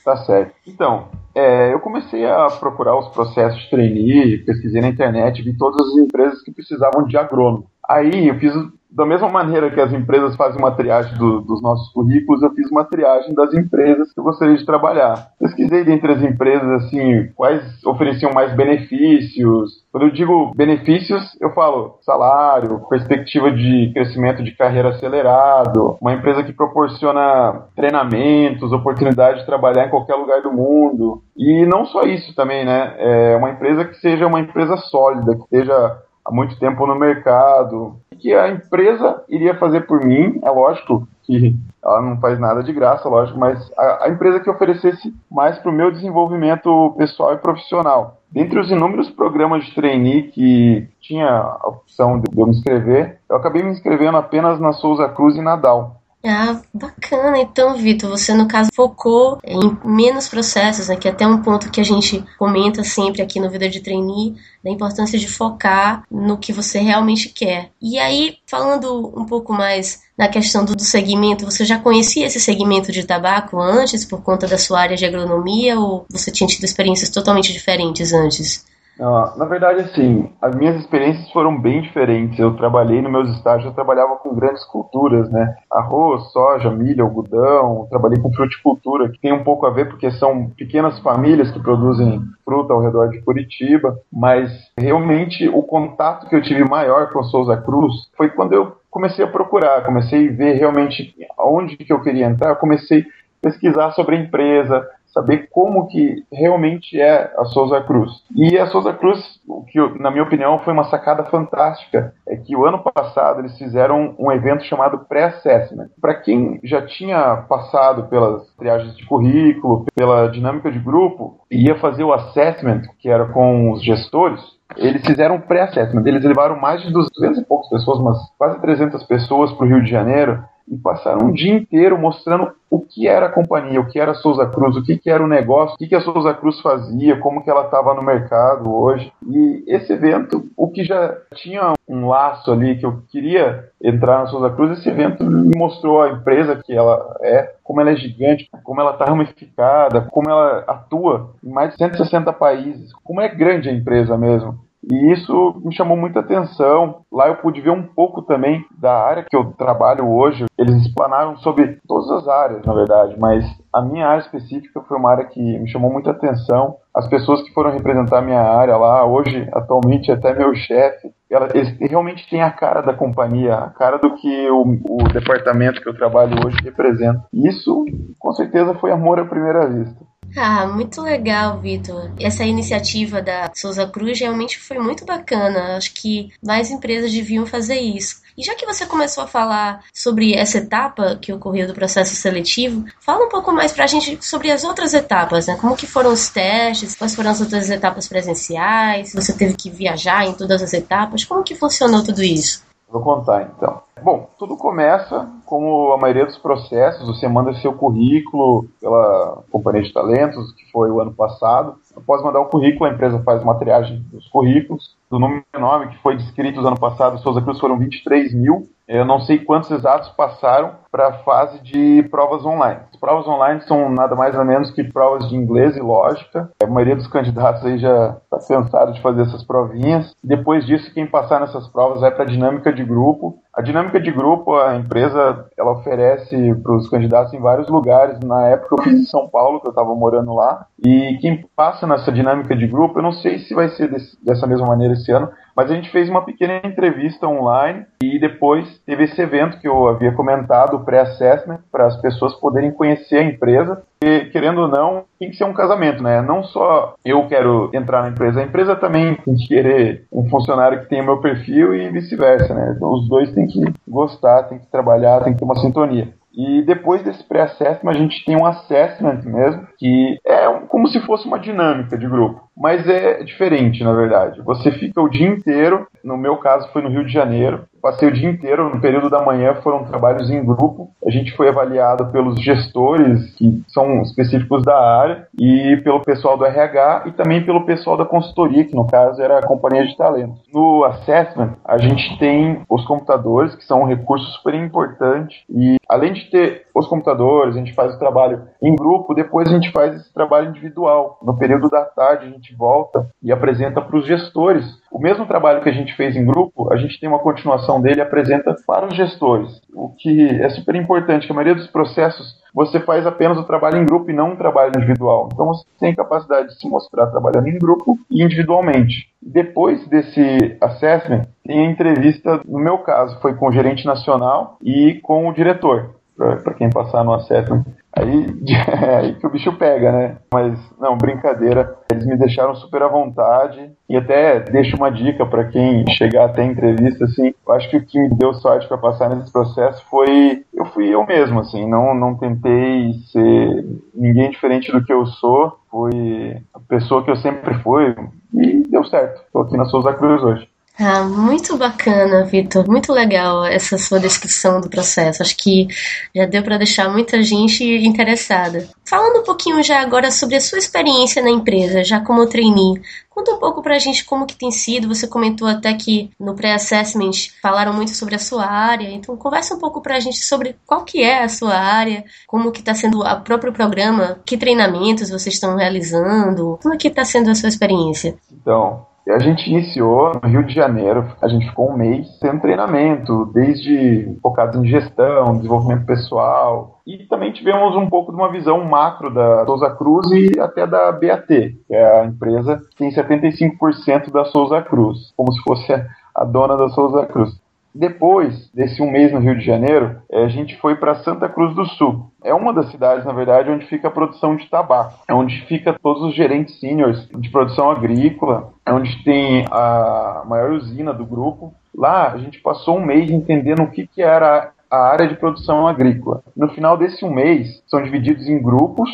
Tá 0.07 0.15
certo. 0.15 0.56
Então, 0.65 1.09
é, 1.36 1.74
eu 1.74 1.81
comecei 1.81 2.25
a 2.25 2.48
procurar 2.48 2.98
os 2.98 3.09
processos 3.09 3.62
de 3.62 3.69
trainee, 3.69 4.38
pesquisei 4.38 4.80
na 4.80 4.88
internet, 4.88 5.42
vi 5.42 5.51
todas 5.57 5.86
as 5.86 5.98
empresas 5.98 6.42
que 6.44 6.51
precisavam 6.54 7.06
de 7.06 7.18
agrônomo. 7.18 7.69
Aí 7.86 8.30
eu 8.30 8.39
fiz 8.39 8.54
da 8.89 9.06
mesma 9.06 9.30
maneira 9.30 9.69
que 9.69 9.80
as 9.80 9.92
empresas 9.92 10.36
fazem 10.36 10.60
uma 10.60 10.72
triagem 10.72 11.18
do, 11.18 11.42
dos 11.42 11.62
nossos 11.62 11.92
currículos, 11.92 12.42
eu 12.42 12.51
fiz 12.51 12.69
uma 12.72 12.86
triagem 12.86 13.34
das 13.34 13.54
empresas 13.54 14.13
que 14.13 14.19
eu 14.19 14.24
gostaria 14.24 14.56
de 14.56 14.66
trabalhar. 14.66 15.30
Pesquisei 15.39 15.84
dentre 15.84 16.13
as 16.13 16.24
empresas, 16.24 16.69
assim, 16.84 17.28
quais 17.36 17.84
ofereciam 17.86 18.31
mais 18.34 18.56
benefícios. 18.56 19.86
Quando 19.92 20.07
eu 20.07 20.12
digo 20.12 20.54
benefícios, 20.56 21.38
eu 21.42 21.51
falo 21.54 21.98
salário, 22.01 22.81
perspectiva 22.89 23.51
de 23.51 23.92
crescimento 23.94 24.44
de 24.44 24.56
carreira 24.56 24.89
acelerado, 24.89 25.98
uma 26.01 26.13
empresa 26.13 26.44
que 26.44 26.54
proporciona 26.54 27.68
treinamentos, 27.75 28.72
oportunidade 28.72 29.39
de 29.39 29.45
trabalhar 29.45 29.86
em 29.86 29.89
qualquer 29.89 30.16
lugar 30.16 30.42
do 30.42 30.51
mundo. 30.51 31.22
E 31.36 31.66
não 31.66 31.86
só 31.86 32.04
isso 32.04 32.34
também, 32.36 32.66
né? 32.66 32.95
É 32.98 33.36
uma 33.36 33.51
empresa 33.51 33.86
que 33.86 33.95
seja 33.95 34.28
uma 34.28 34.39
empresa 34.39 34.78
sólida, 34.78 35.36
que 35.36 35.44
esteja 35.44 35.98
há 36.27 36.31
muito 36.31 36.59
tempo 36.59 36.85
no 36.85 36.95
mercado, 36.95 37.95
que 38.19 38.33
a 38.33 38.50
empresa 38.50 39.24
iria 39.29 39.56
fazer 39.56 39.88
por 39.88 40.03
mim, 40.03 40.39
é 40.44 40.50
lógico 40.50 41.07
que 41.24 41.56
ela 41.83 42.01
não 42.01 42.18
faz 42.19 42.39
nada 42.39 42.62
de 42.63 42.74
graça, 42.74 43.07
lógico, 43.07 43.39
mas 43.39 43.71
a, 43.77 44.06
a 44.06 44.09
empresa 44.09 44.39
que 44.39 44.50
oferecesse 44.50 45.13
mais 45.31 45.57
para 45.57 45.71
o 45.71 45.74
meu 45.74 45.91
desenvolvimento 45.91 46.94
pessoal 46.97 47.33
e 47.33 47.38
profissional. 47.38 48.21
Dentre 48.31 48.59
os 48.59 48.69
inúmeros 48.69 49.09
programas 49.09 49.65
de 49.65 49.74
trainee 49.74 50.24
que 50.24 50.88
tinha 51.00 51.27
a 51.27 51.68
opção 51.68 52.19
de 52.19 52.25
eu 52.35 52.45
me 52.45 52.51
inscrever, 52.51 53.19
eu 53.29 53.38
acabei 53.38 53.63
me 53.63 53.71
inscrevendo 53.71 54.18
apenas 54.18 54.59
na 54.59 54.74
Souza 54.74 55.07
Cruz 55.07 55.35
e 55.38 55.41
Nadal. 55.41 56.01
Ah, 56.29 56.62
bacana. 56.74 57.39
Então, 57.39 57.77
Vitor, 57.77 58.09
você 58.09 58.33
no 58.33 58.50
caso 58.50 58.69
focou 58.75 59.39
em 59.45 59.77
menos 59.85 60.27
processos, 60.27 60.89
né? 60.89 60.97
Que 60.97 61.07
é 61.07 61.12
até 61.12 61.25
um 61.25 61.41
ponto 61.41 61.71
que 61.71 61.79
a 61.79 61.83
gente 61.85 62.21
comenta 62.38 62.83
sempre 62.83 63.21
aqui 63.21 63.39
no 63.39 63.50
Vida 63.50 63.69
de 63.69 63.79
Trainee, 63.79 64.35
da 64.62 64.69
importância 64.69 65.18
de 65.18 65.25
focar 65.25 66.03
no 66.12 66.38
que 66.38 66.51
você 66.51 66.79
realmente 66.79 67.29
quer. 67.29 67.71
E 67.81 67.97
aí, 67.97 68.39
falando 68.45 69.13
um 69.18 69.25
pouco 69.25 69.53
mais 69.53 70.01
na 70.18 70.27
questão 70.27 70.65
do, 70.65 70.75
do 70.75 70.83
segmento, 70.83 71.45
você 71.45 71.63
já 71.63 71.79
conhecia 71.79 72.25
esse 72.25 72.41
segmento 72.41 72.91
de 72.91 73.06
tabaco 73.06 73.62
antes, 73.62 74.03
por 74.03 74.21
conta 74.21 74.45
da 74.47 74.57
sua 74.57 74.81
área 74.81 74.97
de 74.97 75.06
agronomia, 75.06 75.79
ou 75.79 76.06
você 76.09 76.29
tinha 76.29 76.47
tido 76.47 76.65
experiências 76.65 77.09
totalmente 77.09 77.53
diferentes 77.53 78.12
antes? 78.12 78.65
Na 79.00 79.46
verdade, 79.46 79.82
assim, 79.82 80.32
as 80.42 80.56
minhas 80.56 80.76
experiências 80.78 81.30
foram 81.32 81.60
bem 81.60 81.82
diferentes. 81.82 82.40
Eu 82.40 82.56
trabalhei 82.56 83.02
nos 83.02 83.12
meus 83.12 83.30
estágios, 83.30 83.66
eu 83.66 83.74
trabalhava 83.74 84.16
com 84.18 84.36
grandes 84.36 84.64
culturas, 84.66 85.30
né? 85.30 85.56
Arroz, 85.72 86.32
soja, 86.32 86.70
milho, 86.72 87.04
algodão. 87.04 87.88
Trabalhei 87.90 88.20
com 88.20 88.34
fruticultura, 88.34 89.10
que 89.10 89.20
tem 89.20 89.32
um 89.32 89.44
pouco 89.44 89.66
a 89.66 89.70
ver 89.70 89.88
porque 89.88 90.10
são 90.12 90.50
pequenas 90.50 91.00
famílias 91.00 91.52
que 91.52 91.60
produzem 91.60 92.22
fruta 92.44 92.74
ao 92.74 92.82
redor 92.82 93.10
de 93.10 93.22
Curitiba. 93.22 93.98
Mas 94.12 94.52
realmente 94.78 95.48
o 95.48 95.62
contato 95.62 96.28
que 96.28 96.36
eu 96.36 96.42
tive 96.42 96.64
maior 96.64 97.12
com 97.12 97.24
Souza 97.24 97.58
Cruz 97.58 97.94
foi 98.16 98.30
quando 98.30 98.54
eu 98.54 98.78
comecei 98.90 99.24
a 99.24 99.28
procurar, 99.28 99.84
comecei 99.84 100.28
a 100.28 100.32
ver 100.32 100.54
realmente 100.54 101.14
onde 101.38 101.78
que 101.78 101.94
eu 101.94 102.02
queria 102.02 102.26
entrar, 102.26 102.56
comecei 102.56 103.02
a 103.02 103.06
pesquisar 103.42 103.92
sobre 103.92 104.16
a 104.16 104.20
empresa, 104.20 104.84
saber 105.18 105.48
como 105.52 105.88
que 105.88 106.24
realmente 106.31 107.00
é 107.02 107.34
a 107.38 107.46
Souza 107.46 107.81
Cruz. 107.81 108.12
E 108.36 108.58
a 108.58 108.68
Souza 108.68 108.94
Cruz, 108.94 109.19
o 109.48 109.64
que 109.64 109.80
na 110.00 110.12
minha 110.12 110.24
opinião 110.24 110.60
foi 110.60 110.74
uma 110.74 110.84
sacada 110.86 111.24
fantástica, 111.25 112.14
é 112.28 112.36
que 112.36 112.56
o 112.56 112.66
ano 112.66 112.80
passado 112.80 113.40
eles 113.40 113.58
fizeram 113.58 114.16
um 114.19 114.31
evento 114.31 114.64
chamado 114.66 115.00
Pré-Assessment. 115.10 115.90
Para 116.00 116.16
quem 116.16 116.60
já 116.64 116.86
tinha 116.86 117.38
passado 117.50 118.04
pelas 118.04 118.48
triagens 118.56 118.96
de 118.96 119.06
currículo, 119.06 119.86
pela 119.96 120.28
dinâmica 120.28 120.72
de 120.72 120.80
grupo, 120.80 121.40
ia 121.50 121.75
fazer 121.80 122.04
o 122.04 122.13
assessment, 122.13 122.84
que 123.00 123.10
era 123.10 123.25
com 123.25 123.72
os 123.72 123.84
gestores, 123.84 124.42
eles 124.75 125.06
fizeram 125.06 125.36
um 125.36 125.42
pré-assessment. 125.42 126.06
Eles 126.06 126.24
levaram 126.24 126.60
mais 126.60 126.81
de 126.81 126.92
200 126.92 127.40
e 127.40 127.46
poucas 127.46 127.70
pessoas, 127.70 128.00
umas 128.00 128.18
quase 128.38 128.60
300 128.62 129.04
pessoas 129.06 129.52
para 129.54 129.66
o 129.66 129.70
Rio 129.70 129.84
de 129.84 129.90
Janeiro 129.90 130.44
e 130.68 130.78
passaram 130.78 131.28
um 131.28 131.31
dia 131.31 131.54
inteiro 131.54 131.98
mostrando 131.98 132.52
o 132.69 132.80
que 132.80 133.08
era 133.08 133.28
a 133.28 133.31
companhia, 133.31 133.80
o 133.80 133.88
que 133.88 134.00
era 134.00 134.12
a 134.12 134.16
Souza 134.16 134.46
Cruz, 134.46 134.75
o 134.75 134.84
que, 134.84 134.98
que 134.98 135.10
era 135.10 135.24
o 135.24 135.28
negócio, 135.28 135.75
o 135.75 135.78
que, 135.78 135.88
que 135.88 135.96
a 135.96 136.02
Souza 136.02 136.34
Cruz 136.34 136.60
fazia, 136.60 137.18
como 137.18 137.42
que 137.42 137.50
ela 137.50 137.66
estava 137.66 137.94
no 137.94 138.02
mercado 138.02 138.74
hoje. 138.74 139.12
E 139.25 139.64
esse 139.68 139.94
evento, 139.94 140.50
o 140.56 140.69
que 140.69 140.84
já 140.84 141.16
tinha 141.36 141.74
um 141.88 142.08
laço 142.08 142.52
ali 142.52 142.78
que 142.78 142.86
eu 142.86 143.02
queria 143.10 143.69
entrar 143.81 144.19
na 144.19 144.28
Souza 144.28 144.50
Cruz, 144.50 144.78
esse 144.78 144.90
evento 144.90 145.24
me 145.24 145.58
mostrou 145.58 146.02
a 146.02 146.10
empresa 146.10 146.62
que 146.64 146.74
ela 146.74 147.16
é, 147.22 147.54
como 147.63 147.80
ela 147.80 147.92
é 147.92 147.96
gigante, 147.96 148.50
como 148.63 148.81
ela 148.81 148.92
está 148.92 149.06
ramificada, 149.06 150.02
como 150.12 150.30
ela 150.30 150.66
atua 150.68 151.31
em 151.44 151.50
mais 151.50 151.72
de 151.72 151.78
160 151.78 152.34
países, 152.34 152.92
como 153.04 153.22
é 153.22 153.30
grande 153.30 153.70
a 153.70 153.74
empresa 153.74 154.18
mesmo. 154.18 154.67
E 154.92 155.12
isso 155.12 155.62
me 155.63 155.75
chamou 155.75 155.98
muita 155.98 156.22
atenção. 156.22 157.01
Lá 157.12 157.28
eu 157.28 157.36
pude 157.36 157.62
ver 157.62 157.72
um 157.72 157.84
pouco 157.84 158.22
também 158.22 158.66
da 158.80 158.94
área 158.94 159.24
que 159.24 159.36
eu 159.36 159.51
trabalho 159.54 160.07
hoje. 160.07 160.45
Eles 160.57 160.75
explanaram 160.75 161.38
sobre 161.38 161.80
todas 161.88 162.10
as 162.12 162.28
áreas, 162.28 162.66
na 162.66 162.74
verdade, 162.74 163.16
mas 163.19 163.45
a 163.72 163.81
minha 163.81 164.07
área 164.07 164.22
específica 164.22 164.81
foi 164.81 164.98
uma 164.98 165.12
área 165.12 165.25
que 165.25 165.39
me 165.39 165.68
chamou 165.69 165.92
muita 165.92 166.12
atenção. 166.12 166.78
As 166.95 167.07
pessoas 167.07 167.42
que 167.44 167.54
foram 167.54 167.72
representar 167.72 168.22
minha 168.22 168.42
área 168.42 168.75
lá, 168.75 169.06
hoje, 169.06 169.48
atualmente, 169.54 170.12
até 170.12 170.34
meu 170.34 170.56
chefe, 170.56 171.12
eles 171.54 171.78
realmente 171.80 172.28
têm 172.30 172.42
a 172.42 172.50
cara 172.50 172.81
da 172.81 172.94
companhia, 172.94 173.56
a 173.56 173.69
cara 173.69 173.98
do 173.98 174.16
que 174.16 174.50
o, 174.50 174.63
o 174.89 175.04
departamento 175.13 175.81
que 175.81 175.89
eu 175.89 175.95
trabalho 175.95 176.38
hoje 176.45 176.57
representa. 176.63 177.24
Isso, 177.34 177.86
com 178.18 178.31
certeza, 178.31 178.74
foi 178.75 178.92
amor 178.92 179.19
à 179.19 179.25
primeira 179.25 179.68
vista. 179.68 180.04
Ah, 180.39 180.68
muito 180.68 181.01
legal, 181.01 181.60
Vitor. 181.60 182.12
Essa 182.19 182.45
iniciativa 182.45 183.24
da 183.24 183.51
Souza 183.56 183.88
Cruz 183.88 184.19
realmente 184.19 184.60
foi 184.60 184.78
muito 184.78 185.04
bacana. 185.04 185.75
Acho 185.75 185.92
que 185.95 186.31
mais 186.45 186.69
empresas 186.69 187.12
deviam 187.12 187.44
fazer 187.48 187.80
isso. 187.80 188.22
E 188.38 188.44
já 188.44 188.54
que 188.54 188.68
você 188.68 188.86
começou 188.86 189.24
a 189.24 189.28
falar 189.28 189.84
sobre 189.92 190.36
essa 190.36 190.60
etapa 190.60 191.18
que 191.19 191.34
ocorreu 191.34 191.66
do 191.66 191.74
processo 191.74 192.16
seletivo, 192.16 192.86
fala 193.00 193.25
um 193.25 193.30
pouco 193.30 193.51
mais 193.51 193.72
pra 193.72 193.88
gente 193.88 194.24
sobre 194.24 194.51
as 194.51 194.63
outras 194.63 194.94
etapas, 194.94 195.48
né? 195.48 195.56
Como 195.56 195.75
que 195.75 195.88
foram 195.88 196.13
os 196.13 196.30
testes, 196.30 196.94
quais 196.94 197.16
foram 197.16 197.31
as 197.31 197.42
outras 197.42 197.68
etapas 197.72 198.07
presenciais, 198.07 199.13
você 199.13 199.34
teve 199.34 199.56
que 199.56 199.72
viajar 199.72 200.28
em 200.28 200.34
todas 200.34 200.62
as 200.62 200.72
etapas, 200.72 201.25
como 201.25 201.44
que 201.44 201.56
funcionou 201.56 202.04
tudo 202.04 202.22
isso? 202.22 202.62
Vou 202.89 203.01
contar 203.01 203.44
então. 203.44 203.81
Bom, 204.01 204.30
tudo 204.39 204.56
começa 204.56 205.30
como 205.45 205.92
a 205.92 205.98
maioria 205.98 206.25
dos 206.25 206.38
processos, 206.38 207.06
você 207.06 207.27
manda 207.27 207.53
seu 207.56 207.74
currículo 207.74 208.65
pela 208.79 209.44
companhia 209.51 209.84
de 209.84 209.91
talentos, 209.91 210.53
que 210.53 210.72
foi 210.72 210.89
o 210.89 211.01
ano 211.01 211.13
passado. 211.13 211.75
Após 211.96 212.24
mandar 212.24 212.39
o 212.39 212.46
currículo, 212.46 212.89
a 212.89 212.94
empresa 212.94 213.22
faz 213.24 213.44
uma 213.44 213.56
triagem 213.56 214.06
dos 214.12 214.27
currículos. 214.29 214.96
Do 215.12 215.20
número 215.20 215.44
nome 215.53 215.89
que 215.89 215.98
foi 215.98 216.15
descrito 216.15 216.62
no 216.62 216.67
ano 216.67 216.79
passado, 216.79 217.17
Souza 217.20 217.41
Cruz 217.41 217.60
foram 217.60 217.77
23 217.77 218.34
mil. 218.34 218.70
Eu 218.88 219.03
não 219.03 219.20
sei 219.20 219.39
quantos 219.39 219.70
exatos 219.70 220.10
passaram 220.12 220.75
para 220.89 221.10
a 221.10 221.13
fase 221.20 221.62
de 221.62 222.03
provas 222.10 222.46
online. 222.46 222.79
As 222.89 223.00
provas 223.00 223.27
online 223.27 223.62
são 223.62 223.89
nada 223.89 224.15
mais 224.15 224.36
ou 224.36 224.46
menos 224.46 224.72
que 224.72 224.84
provas 224.84 225.27
de 225.27 225.36
inglês 225.36 225.75
e 225.75 225.82
lógica. 225.82 226.50
A 226.63 226.67
maioria 226.67 226.96
dos 226.96 227.08
candidatos 227.08 227.65
aí 227.65 227.77
já 227.77 228.17
está 228.24 228.56
cansado 228.56 228.94
de 228.94 229.01
fazer 229.01 229.24
essas 229.24 229.44
provinhas. 229.44 230.15
Depois 230.24 230.65
disso, 230.65 230.94
quem 230.94 231.06
passar 231.06 231.41
nessas 231.41 231.67
provas 231.67 232.00
vai 232.00 232.12
para 232.12 232.24
a 232.24 232.27
dinâmica 232.27 232.72
de 232.72 232.84
grupo. 232.84 233.39
A 233.53 233.62
dinâmica 233.62 234.00
de 234.00 234.12
grupo, 234.12 234.56
a 234.56 234.75
empresa, 234.75 235.46
ela 235.58 235.72
oferece 235.72 236.56
para 236.63 236.75
os 236.75 236.89
candidatos 236.89 237.34
em 237.34 237.39
vários 237.39 237.67
lugares. 237.67 238.20
Na 238.24 238.48
época 238.48 238.75
eu 238.79 238.84
fiz 238.84 239.00
em 239.00 239.06
São 239.06 239.27
Paulo, 239.27 239.60
que 239.60 239.67
eu 239.67 239.72
estava 239.72 239.94
morando 239.96 240.34
lá. 240.34 240.65
E 240.84 241.17
quem 241.20 241.46
passa 241.56 241.86
nessa 241.86 242.12
dinâmica 242.12 242.56
de 242.56 242.67
grupo, 242.67 243.00
eu 243.00 243.03
não 243.03 243.12
sei 243.12 243.39
se 243.39 243.53
vai 243.53 243.67
ser 243.70 243.89
desse, 243.89 244.17
dessa 244.24 244.48
mesma 244.48 244.67
maneira 244.67 244.94
esse 244.94 245.12
ano, 245.12 245.29
mas 245.56 245.72
a 245.72 245.74
gente 245.74 245.89
fez 245.89 246.08
uma 246.08 246.24
pequena 246.24 246.62
entrevista 246.63 247.27
online 247.27 247.84
e 248.01 248.20
depois 248.20 248.76
teve 248.86 249.03
esse 249.03 249.22
evento 249.22 249.60
que 249.60 249.67
eu 249.67 249.88
havia 249.88 250.12
comentado, 250.12 250.75
o 250.75 250.84
pré-assessment, 250.84 251.60
para 251.72 251.86
as 251.86 252.00
pessoas 252.01 252.34
poderem 252.34 252.72
conhecer 252.72 253.17
a 253.17 253.24
empresa. 253.24 253.81
E, 254.03 254.25
querendo 254.25 254.62
ou 254.62 254.67
não, 254.67 255.05
tem 255.19 255.29
que 255.29 255.38
ser 255.38 255.46
um 255.46 255.53
casamento, 255.53 256.03
né? 256.03 256.22
Não 256.22 256.43
só 256.43 256.96
eu 257.03 257.27
quero 257.27 257.69
entrar 257.74 258.03
na 258.03 258.10
empresa, 258.10 258.39
a 258.39 258.43
empresa 258.43 258.75
também 258.75 259.15
tem 259.15 259.36
que 259.36 259.48
querer 259.48 260.05
um 260.12 260.29
funcionário 260.29 260.81
que 260.81 260.89
tenha 260.89 261.03
meu 261.03 261.19
perfil 261.19 261.74
e 261.74 261.89
vice-versa, 261.89 262.53
né? 262.53 262.74
Então, 262.75 262.91
os 262.91 263.07
dois 263.10 263.31
têm 263.34 263.48
que 263.48 263.62
gostar, 263.88 264.43
têm 264.43 264.60
que 264.60 264.72
trabalhar, 264.72 265.24
tem 265.24 265.34
que 265.34 265.39
ter 265.39 265.46
uma 265.46 265.60
sintonia. 265.60 266.13
E 266.38 266.62
depois 266.62 267.01
desse 267.01 267.24
pré-assessment, 267.24 267.89
a 267.89 267.98
gente 267.98 268.24
tem 268.24 268.38
um 268.39 268.46
assessment 268.46 269.22
mesmo, 269.25 269.67
que 269.79 270.19
é 270.24 270.48
como 270.69 270.88
se 270.88 271.00
fosse 271.00 271.25
uma 271.25 271.39
dinâmica 271.39 271.98
de 271.98 272.07
grupo. 272.07 272.48
Mas 272.55 272.88
é 272.88 273.24
diferente, 273.24 273.84
na 273.84 273.91
verdade. 273.91 274.39
Você 274.43 274.72
fica 274.72 275.01
o 275.01 275.10
dia 275.10 275.27
inteiro, 275.27 275.88
no 276.03 276.15
meu 276.15 276.38
caso 276.38 276.72
foi 276.72 276.84
no 276.84 276.89
Rio 276.89 277.03
de 277.03 277.12
Janeiro, 277.12 277.63
passei 277.88 278.10
o 278.10 278.13
dia 278.13 278.29
inteiro, 278.29 278.70
no 278.70 278.82
período 278.82 279.10
da 279.10 279.24
manhã 279.24 279.56
foram 279.63 279.86
trabalhos 279.86 280.29
em 280.29 280.44
grupo. 280.44 280.91
A 281.06 281.10
gente 281.10 281.34
foi 281.38 281.48
avaliado 281.48 282.08
pelos 282.08 282.38
gestores 282.41 283.34
que 283.36 283.63
são 283.65 284.01
específicos 284.01 284.62
da 284.63 284.77
área 284.77 285.25
e 285.39 285.77
pelo 285.86 286.01
pessoal 286.01 286.38
do 286.38 286.44
RH 286.44 287.03
e 287.06 287.12
também 287.13 287.46
pelo 287.46 287.65
pessoal 287.65 287.96
da 287.96 288.03
consultoria, 288.03 288.65
que 288.65 288.75
no 288.75 288.86
caso 288.86 289.22
era 289.22 289.39
a 289.39 289.48
companhia 289.48 289.88
de 289.88 289.96
talentos. 289.96 290.41
No 290.53 290.84
assessment, 290.84 291.53
a 291.63 291.77
gente 291.77 292.20
tem 292.20 292.62
os 292.70 292.86
computadores, 292.86 293.56
que 293.56 293.63
são 293.63 293.84
um 293.84 293.88
recurso 293.88 294.25
super 294.32 294.53
importante 294.53 295.46
e 295.50 295.77
além 295.88 296.12
de 296.12 296.29
ter 296.29 296.65
os 296.75 296.88
computadores, 296.88 297.56
a 297.56 297.60
gente 297.60 297.74
faz 297.74 297.96
o 297.96 298.00
trabalho 298.00 298.44
em 298.62 298.75
grupo, 298.75 299.13
depois 299.13 299.48
a 299.48 299.51
gente 299.51 299.72
faz 299.72 299.96
esse 299.96 300.13
trabalho 300.13 300.50
individual. 300.50 301.17
No 301.24 301.38
período 301.38 301.70
da 301.70 301.86
tarde 301.86 302.25
a 302.25 302.29
gente 302.29 302.53
volta 302.53 303.08
e 303.24 303.32
apresenta 303.32 303.82
para 303.82 303.98
os 303.98 304.06
gestores. 304.06 304.65
O 304.91 305.00
mesmo 305.00 305.25
trabalho 305.25 305.62
que 305.62 305.70
a 305.70 305.74
gente 305.74 305.96
fez 305.96 306.15
em 306.15 306.25
grupo, 306.25 306.72
a 306.72 306.77
gente 306.77 307.00
tem 307.00 307.08
uma 307.08 307.20
continuação 307.20 307.82
dele 307.82 308.00
e 308.00 308.01
apresenta 308.01 308.56
para 308.65 308.88
os 308.88 308.96
gestores. 308.96 309.62
O 309.74 309.89
que 309.89 310.27
é 310.41 310.50
super 310.50 310.75
importante, 310.75 311.25
que 311.25 311.32
a 311.32 311.36
maioria 311.36 311.56
dos 311.56 311.67
processos 311.67 312.38
você 312.53 312.79
faz 312.79 313.06
apenas 313.06 313.38
o 313.38 313.44
trabalho 313.44 313.77
em 313.77 313.86
grupo 313.86 314.10
e 314.10 314.13
não 314.13 314.32
um 314.32 314.36
trabalho 314.36 314.72
individual. 314.75 315.29
Então 315.32 315.46
você 315.48 315.63
tem 315.79 315.94
capacidade 315.94 316.48
de 316.48 316.60
se 316.60 316.67
mostrar 316.67 317.08
trabalhando 317.08 317.48
em 317.48 317.60
grupo 317.60 317.98
e 318.10 318.24
individualmente. 318.24 319.10
Depois 319.22 319.88
desse 319.88 320.58
assessment, 320.60 321.27
tem 321.46 321.60
a 321.60 321.70
entrevista, 321.70 322.41
no 322.46 322.58
meu 322.58 322.79
caso, 322.79 323.20
foi 323.22 323.36
com 323.36 323.48
o 323.48 323.51
gerente 323.51 323.86
nacional 323.86 324.58
e 324.63 324.96
com 325.03 325.27
o 325.27 325.34
diretor 325.34 325.98
para 326.17 326.53
quem 326.56 326.70
passar 326.70 327.03
no 327.03 327.13
acesso. 327.13 327.63
Aí, 327.98 328.27
aí 328.98 329.16
que 329.16 329.25
o 329.25 329.30
bicho 329.30 329.51
pega, 329.54 329.92
né? 329.92 330.18
Mas, 330.32 330.60
não, 330.80 330.98
brincadeira. 330.98 331.77
Eles 331.92 332.06
me 332.06 332.18
deixaram 332.18 332.56
super 332.56 332.84
à 332.84 332.88
vontade. 332.88 333.72
E 333.89 333.98
até 333.98 334.39
deixo 334.39 334.77
uma 334.77 334.92
dica 334.92 335.25
para 335.25 335.46
quem 335.46 335.86
chegar 335.89 336.25
até 336.25 336.44
a 336.44 336.46
entrevista, 336.46 337.06
assim. 337.06 337.34
Eu 337.48 337.54
acho 337.54 337.70
que 337.70 337.77
o 337.77 337.86
que 337.86 338.00
me 338.00 338.10
deu 338.10 338.34
sorte 338.36 338.68
para 338.68 338.77
passar 338.77 339.10
nesse 339.10 339.32
processo 339.32 339.84
foi. 339.89 340.44
Eu 340.54 340.66
fui 340.66 340.94
eu 340.94 341.06
mesmo, 341.06 341.39
assim. 341.39 341.68
Não, 341.68 341.96
não 341.96 342.16
tentei 342.16 342.94
ser 343.12 343.66
ninguém 343.96 344.30
diferente 344.30 344.72
do 344.72 344.84
que 344.84 344.94
eu 344.94 345.06
sou. 345.06 345.60
Fui 345.70 346.38
a 346.54 346.60
pessoa 346.60 347.04
que 347.04 347.12
eu 347.12 347.16
sempre 347.16 347.56
fui. 347.56 347.96
E 348.34 348.63
deu 348.70 348.84
certo. 348.84 349.22
Estou 349.25 349.42
aqui 349.42 349.58
na 349.58 349.66
Souza 349.66 349.94
Cruz 349.94 350.22
hoje. 350.22 350.48
Ah, 350.79 351.03
muito 351.03 351.57
bacana, 351.57 352.24
Vitor. 352.24 352.69
Muito 352.69 352.93
legal 352.93 353.43
essa 353.43 353.79
sua 353.79 354.00
descrição 354.00 354.62
do 354.62 354.69
processo. 354.69 355.24
Acho 355.24 355.36
que 355.36 355.67
já 356.15 356.25
deu 356.27 356.43
para 356.43 356.57
deixar 356.57 356.88
muita 356.88 357.24
gente 357.24 357.63
interessada. 357.63 358.69
Falando 358.86 359.22
um 359.22 359.24
pouquinho 359.24 359.63
já 359.63 359.81
agora 359.81 360.12
sobre 360.12 360.36
a 360.36 360.41
sua 360.41 360.60
experiência 360.60 361.22
na 361.22 361.31
empresa, 361.31 361.84
já 361.84 362.00
como 362.00 362.27
trainee. 362.29 362.79
Conta 363.10 363.31
um 363.31 363.39
pouco 363.39 363.63
pra 363.63 363.79
gente 363.79 364.05
como 364.05 364.27
que 364.27 364.36
tem 364.36 364.51
sido. 364.51 364.88
Você 364.88 365.07
comentou 365.07 365.48
até 365.48 365.74
que 365.74 366.12
no 366.19 366.36
pré-assessment 366.36 367.31
falaram 367.41 367.74
muito 367.74 367.96
sobre 367.96 368.13
a 368.13 368.19
sua 368.19 368.46
área. 368.46 368.88
Então 368.91 369.17
conversa 369.17 369.55
um 369.55 369.60
pouco 369.60 369.81
pra 369.81 370.00
gente 370.00 370.24
sobre 370.24 370.55
qual 370.63 370.86
que 370.86 371.01
é 371.01 371.24
a 371.24 371.29
sua 371.29 371.55
área, 371.55 372.05
como 372.27 372.51
que 372.51 372.60
está 372.60 372.75
sendo 372.75 373.01
o 373.01 373.22
próprio 373.22 373.51
programa, 373.51 374.19
que 374.24 374.38
treinamentos 374.38 375.10
vocês 375.10 375.34
estão 375.34 375.55
realizando, 375.55 376.60
como 376.62 376.77
que 376.77 376.88
está 376.88 377.03
sendo 377.03 377.31
a 377.31 377.36
sua 377.36 377.50
experiência. 377.50 378.15
Então, 378.31 378.86
a 379.10 379.20
gente 379.20 379.50
iniciou 379.50 380.12
no 380.22 380.30
Rio 380.30 380.44
de 380.44 380.54
Janeiro, 380.54 381.06
a 381.22 381.28
gente 381.28 381.48
ficou 381.48 381.72
um 381.72 381.78
mês 381.78 382.08
tendo 382.20 382.42
treinamento, 382.42 383.26
desde 383.34 384.18
focado 384.22 384.58
em 384.58 384.68
gestão, 384.68 385.38
desenvolvimento 385.38 385.86
pessoal, 385.86 386.82
e 386.86 386.98
também 387.08 387.32
tivemos 387.32 387.76
um 387.76 387.90
pouco 387.90 388.12
de 388.12 388.18
uma 388.18 388.32
visão 388.32 388.64
macro 388.64 389.14
da 389.14 389.46
Souza 389.46 389.70
Cruz 389.72 390.10
e 390.12 390.40
até 390.40 390.66
da 390.66 390.92
BAT, 390.92 391.28
que 391.28 391.74
é 391.74 392.02
a 392.02 392.06
empresa 392.06 392.62
que 392.70 392.78
tem 392.78 392.90
75% 392.90 394.12
da 394.12 394.26
Souza 394.26 394.62
Cruz, 394.62 395.14
como 395.16 395.32
se 395.32 395.42
fosse 395.42 395.74
a 396.16 396.24
dona 396.24 396.58
da 396.58 396.70
Souza 396.70 397.06
Cruz. 397.06 397.47
Depois 397.77 398.50
desse 398.51 398.81
um 398.81 398.89
mês 398.89 399.12
no 399.12 399.19
Rio 399.19 399.38
de 399.38 399.46
Janeiro, 399.46 400.01
eh, 400.12 400.24
a 400.24 400.27
gente 400.27 400.57
foi 400.57 400.75
para 400.75 400.96
Santa 400.96 401.29
Cruz 401.29 401.55
do 401.55 401.63
Sul. 401.65 402.12
É 402.24 402.34
uma 402.34 402.51
das 402.51 402.72
cidades, 402.72 403.05
na 403.05 403.13
verdade, 403.13 403.51
onde 403.51 403.67
fica 403.67 403.88
a 403.88 403.91
produção 403.91 404.36
de 404.36 404.50
tabaco. 404.50 405.00
É 405.07 405.13
onde 405.13 405.46
fica 405.46 405.77
todos 405.79 406.01
os 406.01 406.15
gerentes 406.15 406.60
seniors 406.60 407.07
de 407.07 407.29
produção 407.29 407.69
agrícola. 407.69 408.51
É 408.65 408.74
onde 408.74 409.03
tem 409.03 409.46
a 409.51 410.24
maior 410.25 410.53
usina 410.53 410.91
do 410.91 411.05
grupo. 411.05 411.53
Lá 411.74 412.12
a 412.12 412.17
gente 412.17 412.41
passou 412.41 412.79
um 412.79 412.86
mês 412.86 413.12
entendendo 413.12 413.62
o 413.62 413.69
que, 413.69 413.86
que 413.86 414.01
era 414.01 414.51
a 414.69 414.77
área 414.77 415.07
de 415.07 415.15
produção 415.15 415.67
agrícola. 415.67 416.24
No 416.36 416.50
final 416.50 416.77
desse 416.77 417.05
um 417.05 417.13
mês, 417.13 417.62
são 417.67 417.81
divididos 417.81 418.27
em 418.27 418.41
grupos. 418.41 418.89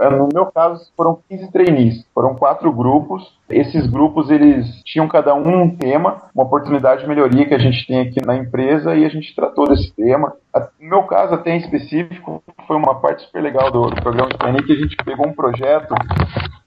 É, 0.00 0.10
no 0.10 0.28
meu 0.32 0.46
caso, 0.46 0.90
foram 0.96 1.18
15 1.28 1.50
trainees. 1.52 2.04
Foram 2.14 2.34
quatro 2.34 2.72
grupos. 2.72 3.36
Esses 3.48 3.86
grupos, 3.86 4.30
eles 4.30 4.82
tinham 4.84 5.08
cada 5.08 5.34
um 5.34 5.56
um 5.62 5.76
tema, 5.76 6.22
uma 6.34 6.44
oportunidade 6.44 7.02
de 7.02 7.08
melhoria 7.08 7.46
que 7.46 7.54
a 7.54 7.58
gente 7.58 7.86
tem 7.86 8.00
aqui 8.00 8.24
na 8.24 8.36
empresa 8.36 8.94
e 8.94 9.04
a 9.04 9.08
gente 9.08 9.34
tratou 9.34 9.66
desse 9.68 9.92
tema. 9.94 10.32
No 10.80 10.88
meu 10.88 11.02
caso, 11.04 11.34
até 11.34 11.54
em 11.54 11.58
específico, 11.58 12.42
foi 12.66 12.76
uma 12.76 12.96
parte 12.96 13.24
super 13.24 13.42
legal 13.42 13.70
do, 13.70 13.88
programa 14.02 14.28
de 14.28 14.38
trainee 14.38 14.62
que 14.62 14.72
a 14.72 14.76
gente 14.76 14.96
pegou 14.96 15.26
um 15.26 15.32
projeto 15.32 15.94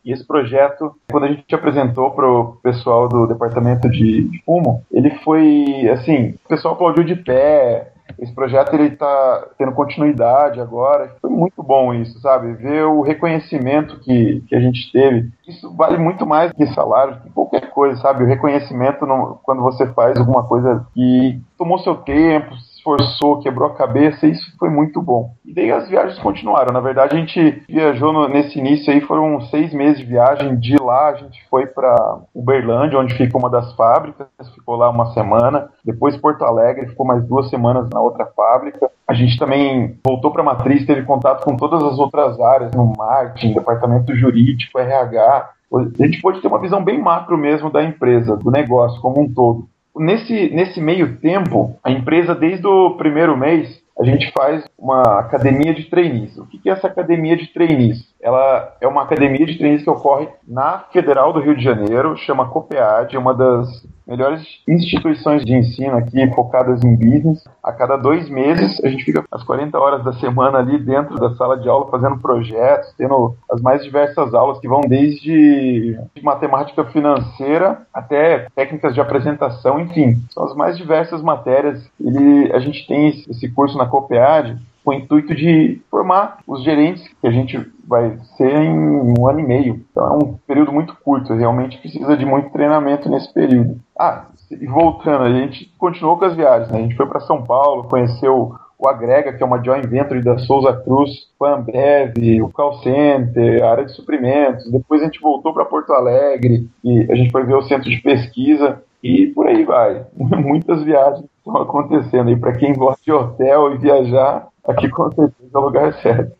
e 0.03 0.11
esse 0.11 0.25
projeto, 0.25 0.95
quando 1.11 1.25
a 1.25 1.27
gente 1.27 1.53
apresentou 1.53 2.11
para 2.11 2.27
o 2.27 2.57
pessoal 2.63 3.07
do 3.07 3.27
departamento 3.27 3.89
de, 3.89 4.23
de 4.23 4.43
fumo, 4.43 4.83
ele 4.91 5.11
foi 5.23 5.89
assim, 5.91 6.35
o 6.45 6.49
pessoal 6.49 6.73
aplaudiu 6.73 7.03
de 7.03 7.15
pé, 7.15 7.91
esse 8.17 8.33
projeto 8.33 8.73
ele 8.73 8.87
está 8.87 9.47
tendo 9.57 9.71
continuidade 9.73 10.59
agora. 10.59 11.15
Foi 11.21 11.29
muito 11.29 11.61
bom 11.61 11.93
isso, 11.93 12.19
sabe? 12.19 12.53
Ver 12.53 12.85
o 12.85 13.01
reconhecimento 13.01 13.99
que, 13.99 14.41
que 14.47 14.55
a 14.55 14.59
gente 14.59 14.91
teve. 14.91 15.29
Isso 15.47 15.73
vale 15.75 15.97
muito 15.97 16.25
mais 16.25 16.51
que 16.51 16.65
salário, 16.67 17.19
que 17.21 17.29
qualquer 17.29 17.69
coisa, 17.69 17.99
sabe? 18.01 18.23
O 18.23 18.27
reconhecimento 18.27 19.05
no, 19.05 19.39
quando 19.43 19.61
você 19.61 19.85
faz 19.93 20.17
alguma 20.17 20.43
coisa 20.43 20.85
que 20.93 21.39
tomou 21.57 21.77
seu 21.79 21.95
tempo, 21.95 22.55
esforçou, 22.79 23.39
quebrou 23.39 23.69
a 23.69 23.75
cabeça, 23.75 24.25
isso 24.25 24.55
foi 24.57 24.69
muito 24.69 25.01
bom. 25.01 25.33
E 25.45 25.53
daí 25.53 25.71
as 25.71 25.87
viagens 25.87 26.17
continuaram. 26.19 26.73
Na 26.73 26.79
verdade, 26.79 27.15
a 27.15 27.19
gente 27.19 27.63
viajou 27.67 28.11
no, 28.11 28.27
nesse 28.27 28.57
início 28.57 28.91
aí, 28.91 29.01
foram 29.01 29.39
seis 29.41 29.73
meses 29.73 29.99
de 29.99 30.05
viagem. 30.05 30.57
De 30.57 30.75
lá, 30.81 31.09
a 31.09 31.15
gente 31.15 31.45
foi 31.49 31.67
para 31.67 32.19
Uberlândia, 32.33 32.97
onde 32.97 33.15
fica 33.15 33.37
uma 33.37 33.49
das 33.49 33.73
fábricas, 33.75 34.27
ficou 34.55 34.75
lá 34.75 34.89
uma 34.89 35.13
semana. 35.13 35.69
Depois 35.83 36.17
Porto 36.17 36.43
Alegre, 36.43 36.87
ficou 36.87 37.05
mais 37.05 37.23
duas 37.25 37.49
semanas 37.49 37.89
na 37.89 37.99
outra 37.99 38.25
fábrica. 38.25 38.89
A 39.07 39.13
gente 39.13 39.37
também 39.37 39.97
voltou 40.03 40.31
para 40.31 40.41
a 40.41 40.45
matriz, 40.45 40.85
teve 40.85 41.03
contato 41.03 41.43
com 41.43 41.55
todas 41.55 41.83
as 41.83 41.99
outras 41.99 42.39
áreas, 42.39 42.71
no 42.73 42.93
marketing, 42.97 43.53
departamento 43.53 44.15
jurídico, 44.15 44.79
RH. 44.79 45.49
A 45.71 46.03
gente 46.05 46.21
pôde 46.21 46.41
ter 46.41 46.47
uma 46.47 46.59
visão 46.59 46.83
bem 46.83 46.99
macro 46.99 47.37
mesmo 47.37 47.69
da 47.69 47.83
empresa, 47.83 48.35
do 48.37 48.49
negócio 48.49 49.01
como 49.01 49.21
um 49.21 49.31
todo. 49.31 49.67
Nesse, 49.95 50.49
nesse 50.49 50.79
meio 50.79 51.17
tempo, 51.17 51.77
a 51.83 51.91
empresa, 51.91 52.35
desde 52.35 52.65
o 52.65 52.95
primeiro 52.97 53.35
mês, 53.37 53.81
a 53.99 54.03
gente 54.05 54.31
faz 54.31 54.63
uma 54.77 55.19
academia 55.19 55.73
de 55.73 55.89
trainees. 55.89 56.37
O 56.37 56.45
que 56.45 56.69
é 56.69 56.71
essa 56.71 56.87
academia 56.87 57.35
de 57.35 57.47
trainees? 57.47 58.07
Ela 58.21 58.75
é 58.81 58.87
uma 58.87 59.03
academia 59.03 59.45
de 59.45 59.57
trainees 59.57 59.83
que 59.83 59.89
ocorre 59.89 60.27
na 60.47 60.79
Federal 60.91 61.31
do 61.31 61.39
Rio 61.39 61.55
de 61.55 61.63
Janeiro, 61.63 62.17
chama 62.17 62.49
COPEAD, 62.49 63.15
é 63.15 63.19
uma 63.19 63.33
das 63.33 63.67
melhores 64.05 64.43
instituições 64.67 65.45
de 65.45 65.53
ensino 65.53 65.95
aqui 65.95 66.27
focadas 66.33 66.83
em 66.83 66.95
business. 66.95 67.43
A 67.63 67.71
cada 67.71 67.95
dois 67.95 68.27
meses, 68.27 68.83
a 68.83 68.89
gente 68.89 69.03
fica 69.03 69.23
as 69.31 69.43
40 69.43 69.77
horas 69.77 70.03
da 70.03 70.13
semana 70.13 70.57
ali 70.57 70.79
dentro 70.79 71.15
da 71.15 71.35
sala 71.35 71.57
de 71.57 71.69
aula 71.69 71.91
fazendo 71.91 72.17
projetos, 72.17 72.91
tendo 72.97 73.35
as 73.49 73.61
mais 73.61 73.83
diversas 73.83 74.33
aulas 74.33 74.59
que 74.59 74.67
vão 74.67 74.81
desde 74.81 75.97
matemática 76.23 76.83
financeira 76.85 77.83
até 77.93 78.47
técnicas 78.55 78.95
de 78.95 79.01
apresentação, 79.01 79.79
enfim, 79.79 80.15
são 80.31 80.43
as 80.43 80.55
mais 80.55 80.75
diversas 80.75 81.21
matérias. 81.21 81.87
Ele, 82.03 82.51
a 82.51 82.59
gente 82.59 82.87
tem 82.87 83.09
esse 83.09 83.47
curso 83.49 83.77
na 83.77 83.85
COPEAD 83.85 84.57
com 84.83 84.91
o 84.91 84.93
intuito 84.93 85.35
de 85.35 85.81
formar 86.09 86.39
os 86.47 86.63
gerentes 86.63 87.07
que 87.21 87.27
a 87.27 87.31
gente 87.31 87.59
vai 87.87 88.17
ser 88.35 88.51
em 88.61 88.73
um 88.73 89.27
ano 89.27 89.39
e 89.39 89.43
meio. 89.43 89.85
Então 89.91 90.07
é 90.07 90.11
um 90.11 90.33
período 90.47 90.71
muito 90.71 90.95
curto, 91.03 91.33
realmente 91.33 91.77
precisa 91.77 92.17
de 92.17 92.25
muito 92.25 92.49
treinamento 92.49 93.07
nesse 93.09 93.31
período. 93.31 93.79
Ah, 93.97 94.25
e 94.49 94.65
voltando, 94.65 95.23
a 95.23 95.31
gente 95.31 95.71
continuou 95.77 96.17
com 96.17 96.25
as 96.25 96.35
viagens, 96.35 96.71
né? 96.71 96.79
A 96.79 96.81
gente 96.81 96.95
foi 96.95 97.05
para 97.05 97.19
São 97.19 97.43
Paulo, 97.43 97.83
conheceu 97.83 98.55
o 98.79 98.87
Agrega, 98.87 99.33
que 99.33 99.43
é 99.43 99.45
uma 99.45 99.63
joint 99.63 99.85
venture 99.85 100.23
da 100.23 100.39
Souza 100.39 100.73
Cruz, 100.73 101.11
a 101.41 101.53
Ambev, 101.55 102.41
o 102.41 102.49
Call 102.49 102.81
Center, 102.81 103.63
a 103.63 103.71
área 103.71 103.85
de 103.85 103.91
suprimentos. 103.93 104.71
Depois 104.71 105.01
a 105.01 105.05
gente 105.05 105.21
voltou 105.21 105.53
para 105.53 105.65
Porto 105.65 105.91
Alegre 105.93 106.67
e 106.83 107.05
a 107.11 107.15
gente 107.15 107.31
foi 107.31 107.43
ver 107.43 107.55
o 107.55 107.63
centro 107.63 107.89
de 107.89 108.01
pesquisa 108.01 108.81
e 109.03 109.27
por 109.27 109.47
aí 109.47 109.63
vai. 109.63 110.05
Muitas 110.17 110.83
viagens 110.83 111.25
estão 111.37 111.57
acontecendo 111.57 112.29
aí. 112.29 112.37
Para 112.37 112.53
quem 112.53 112.73
gosta 112.73 113.01
de 113.03 113.11
hotel 113.11 113.73
e 113.73 113.77
viajar, 113.77 114.47
aqui 114.69 114.89
com 114.89 115.09
certeza 115.11 115.49
é 115.53 115.57
o 115.57 115.61
lugar 115.61 115.93
certo. 116.01 116.39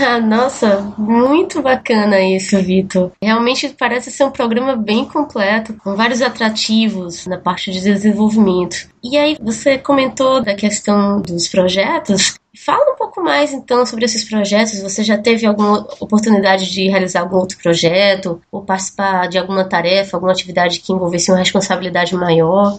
Ah, 0.00 0.20
nossa, 0.20 0.80
muito 0.96 1.60
bacana 1.60 2.20
isso, 2.20 2.56
Vitor. 2.62 3.12
Realmente 3.20 3.68
parece 3.78 4.10
ser 4.10 4.24
um 4.24 4.30
programa 4.30 4.76
bem 4.76 5.04
completo, 5.04 5.74
com 5.74 5.94
vários 5.94 6.22
atrativos 6.22 7.26
na 7.26 7.36
parte 7.36 7.72
de 7.72 7.80
desenvolvimento. 7.80 8.88
E 9.02 9.16
aí, 9.16 9.36
você 9.40 9.76
comentou 9.76 10.42
da 10.42 10.54
questão 10.54 11.20
dos 11.20 11.48
projetos. 11.48 12.36
Fala 12.56 12.92
um 12.92 12.96
pouco 12.96 13.22
mais 13.22 13.52
então 13.52 13.84
sobre 13.84 14.04
esses 14.04 14.24
projetos. 14.28 14.80
Você 14.80 15.04
já 15.04 15.18
teve 15.18 15.46
alguma 15.46 15.86
oportunidade 16.00 16.70
de 16.70 16.88
realizar 16.88 17.20
algum 17.20 17.36
outro 17.36 17.58
projeto 17.58 18.40
ou 18.50 18.62
participar 18.62 19.28
de 19.28 19.38
alguma 19.38 19.64
tarefa, 19.64 20.16
alguma 20.16 20.32
atividade 20.32 20.80
que 20.80 20.92
envolvesse 20.92 21.30
uma 21.30 21.38
responsabilidade 21.38 22.14
maior? 22.14 22.78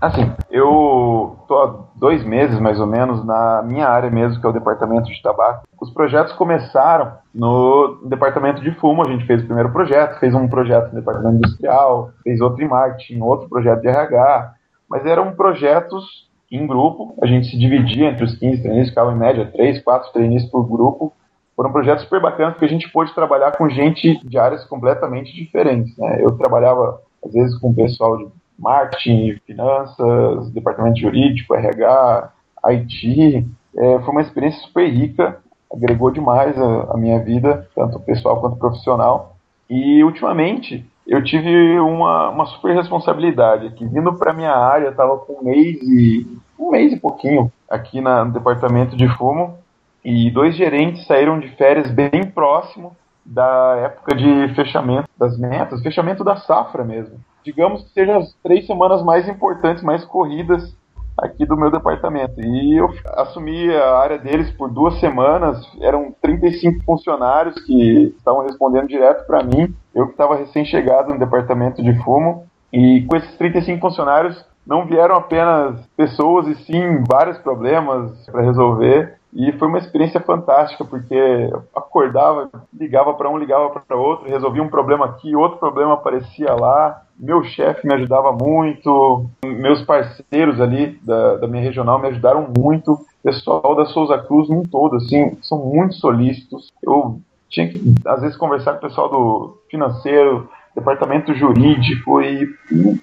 Assim, 0.00 0.32
eu 0.48 1.36
tô 1.48 1.58
há 1.58 1.84
dois 1.96 2.24
meses 2.24 2.60
mais 2.60 2.78
ou 2.78 2.86
menos 2.86 3.24
na 3.24 3.62
minha 3.64 3.88
área 3.88 4.08
mesmo, 4.08 4.40
que 4.40 4.46
é 4.46 4.48
o 4.48 4.52
departamento 4.52 5.08
de 5.08 5.20
tabaco. 5.20 5.66
Os 5.80 5.90
projetos 5.90 6.32
começaram 6.34 7.14
no 7.34 7.98
departamento 8.04 8.62
de 8.62 8.70
fumo. 8.78 9.02
A 9.04 9.10
gente 9.10 9.26
fez 9.26 9.42
o 9.42 9.46
primeiro 9.46 9.72
projeto, 9.72 10.20
fez 10.20 10.32
um 10.34 10.46
projeto 10.46 10.90
no 10.90 11.00
departamento 11.00 11.38
industrial, 11.38 12.10
fez 12.22 12.40
outro 12.40 12.62
em 12.62 12.68
marketing, 12.68 13.20
outro 13.20 13.48
projeto 13.48 13.80
de 13.80 13.88
RH. 13.88 14.54
Mas 14.88 15.04
eram 15.04 15.32
projetos 15.32 16.28
em 16.50 16.64
grupo. 16.64 17.16
A 17.20 17.26
gente 17.26 17.48
se 17.48 17.58
dividia 17.58 18.08
entre 18.08 18.24
os 18.24 18.38
15 18.38 18.62
trainees, 18.62 18.88
ficava 18.90 19.12
em 19.12 19.18
média 19.18 19.50
3, 19.52 19.82
4 19.82 20.12
trainees 20.12 20.44
por 20.48 20.62
grupo. 20.62 21.12
Foram 21.56 21.72
projetos 21.72 22.04
super 22.04 22.22
bacanas 22.22 22.52
porque 22.52 22.66
a 22.66 22.68
gente 22.68 22.88
pôde 22.92 23.12
trabalhar 23.12 23.56
com 23.56 23.68
gente 23.68 24.24
de 24.24 24.38
áreas 24.38 24.64
completamente 24.66 25.34
diferentes. 25.34 25.96
Né? 25.98 26.22
Eu 26.22 26.36
trabalhava, 26.38 27.00
às 27.24 27.32
vezes, 27.32 27.58
com 27.58 27.74
pessoal 27.74 28.16
de 28.16 28.28
marketing, 28.58 29.38
finanças, 29.46 30.50
departamento 30.50 30.98
jurídico, 30.98 31.54
RH, 31.54 32.32
IT. 32.66 33.46
É, 33.76 33.98
foi 34.00 34.10
uma 34.10 34.20
experiência 34.20 34.60
super 34.62 34.88
rica, 34.88 35.38
agregou 35.72 36.10
demais 36.10 36.58
a, 36.58 36.92
a, 36.92 36.96
minha 36.96 37.20
vida, 37.20 37.68
tanto 37.74 38.00
pessoal 38.00 38.40
quanto 38.40 38.56
profissional. 38.56 39.36
E 39.70 40.02
ultimamente 40.02 40.84
eu 41.06 41.22
tive 41.22 41.78
uma, 41.78 42.30
uma 42.30 42.46
super 42.46 42.74
responsabilidade 42.74 43.66
aqui. 43.66 43.86
Vindo 43.86 44.12
para 44.14 44.32
minha 44.32 44.52
área, 44.52 44.88
estava 44.88 45.16
com 45.18 45.34
um 45.34 45.44
mês 45.44 45.80
e 45.82 46.26
um 46.58 46.70
mês 46.70 46.92
e 46.92 46.98
pouquinho 46.98 47.52
aqui 47.70 48.00
na, 48.00 48.24
no 48.24 48.32
departamento 48.32 48.96
de 48.96 49.08
fumo 49.16 49.56
e 50.04 50.30
dois 50.30 50.56
gerentes 50.56 51.06
saíram 51.06 51.38
de 51.38 51.48
férias 51.50 51.90
bem 51.90 52.24
próximo 52.34 52.96
da 53.24 53.76
época 53.84 54.14
de 54.16 54.54
fechamento 54.54 55.08
das 55.18 55.38
metas, 55.38 55.82
fechamento 55.82 56.24
da 56.24 56.36
safra 56.36 56.82
mesmo 56.82 57.18
digamos 57.44 57.82
que 57.84 57.90
sejam 57.90 58.18
as 58.18 58.34
três 58.42 58.66
semanas 58.66 59.02
mais 59.02 59.28
importantes, 59.28 59.82
mais 59.82 60.04
corridas 60.04 60.76
aqui 61.18 61.44
do 61.44 61.56
meu 61.56 61.70
departamento. 61.70 62.40
E 62.40 62.76
eu 62.76 62.88
assumi 63.16 63.74
a 63.74 63.98
área 63.98 64.18
deles 64.18 64.50
por 64.52 64.70
duas 64.70 64.98
semanas, 65.00 65.60
eram 65.80 66.14
35 66.22 66.84
funcionários 66.84 67.60
que 67.64 68.14
estavam 68.16 68.44
respondendo 68.44 68.88
direto 68.88 69.26
para 69.26 69.42
mim, 69.42 69.74
eu 69.94 70.06
que 70.06 70.12
estava 70.12 70.36
recém-chegado 70.36 71.12
no 71.12 71.18
departamento 71.18 71.82
de 71.82 71.92
fumo, 72.02 72.46
e 72.72 73.04
com 73.08 73.16
esses 73.16 73.36
35 73.36 73.80
funcionários 73.80 74.44
não 74.66 74.86
vieram 74.86 75.16
apenas 75.16 75.80
pessoas 75.96 76.46
e 76.46 76.54
sim 76.64 77.02
vários 77.08 77.38
problemas 77.38 78.12
para 78.26 78.42
resolver. 78.42 79.17
E 79.32 79.52
foi 79.52 79.68
uma 79.68 79.78
experiência 79.78 80.20
fantástica, 80.20 80.84
porque 80.84 81.14
eu 81.14 81.62
acordava, 81.74 82.50
ligava 82.72 83.12
para 83.14 83.28
um, 83.28 83.36
ligava 83.36 83.68
para 83.68 83.96
outro, 83.96 84.28
resolvia 84.28 84.62
um 84.62 84.68
problema 84.68 85.04
aqui, 85.04 85.36
outro 85.36 85.58
problema 85.58 85.94
aparecia 85.94 86.54
lá. 86.54 87.02
Meu 87.18 87.44
chefe 87.44 87.86
me 87.86 87.94
ajudava 87.94 88.32
muito, 88.32 89.26
meus 89.44 89.82
parceiros 89.82 90.60
ali 90.60 90.98
da, 91.02 91.36
da 91.36 91.46
minha 91.46 91.62
regional 91.62 91.98
me 91.98 92.08
ajudaram 92.08 92.48
muito. 92.56 92.98
Pessoal 93.22 93.74
da 93.74 93.84
Souza 93.86 94.16
Cruz, 94.18 94.48
num 94.48 94.62
todo, 94.62 94.96
assim, 94.96 95.36
são 95.42 95.58
muito 95.58 95.94
solícitos. 95.96 96.72
Eu 96.82 97.20
tinha 97.50 97.68
que, 97.68 97.94
às 98.06 98.22
vezes, 98.22 98.36
conversar 98.36 98.72
com 98.72 98.78
o 98.78 98.88
pessoal 98.88 99.08
do 99.10 99.58
financeiro, 99.70 100.48
departamento 100.74 101.34
jurídico 101.34 102.22
e 102.22 102.48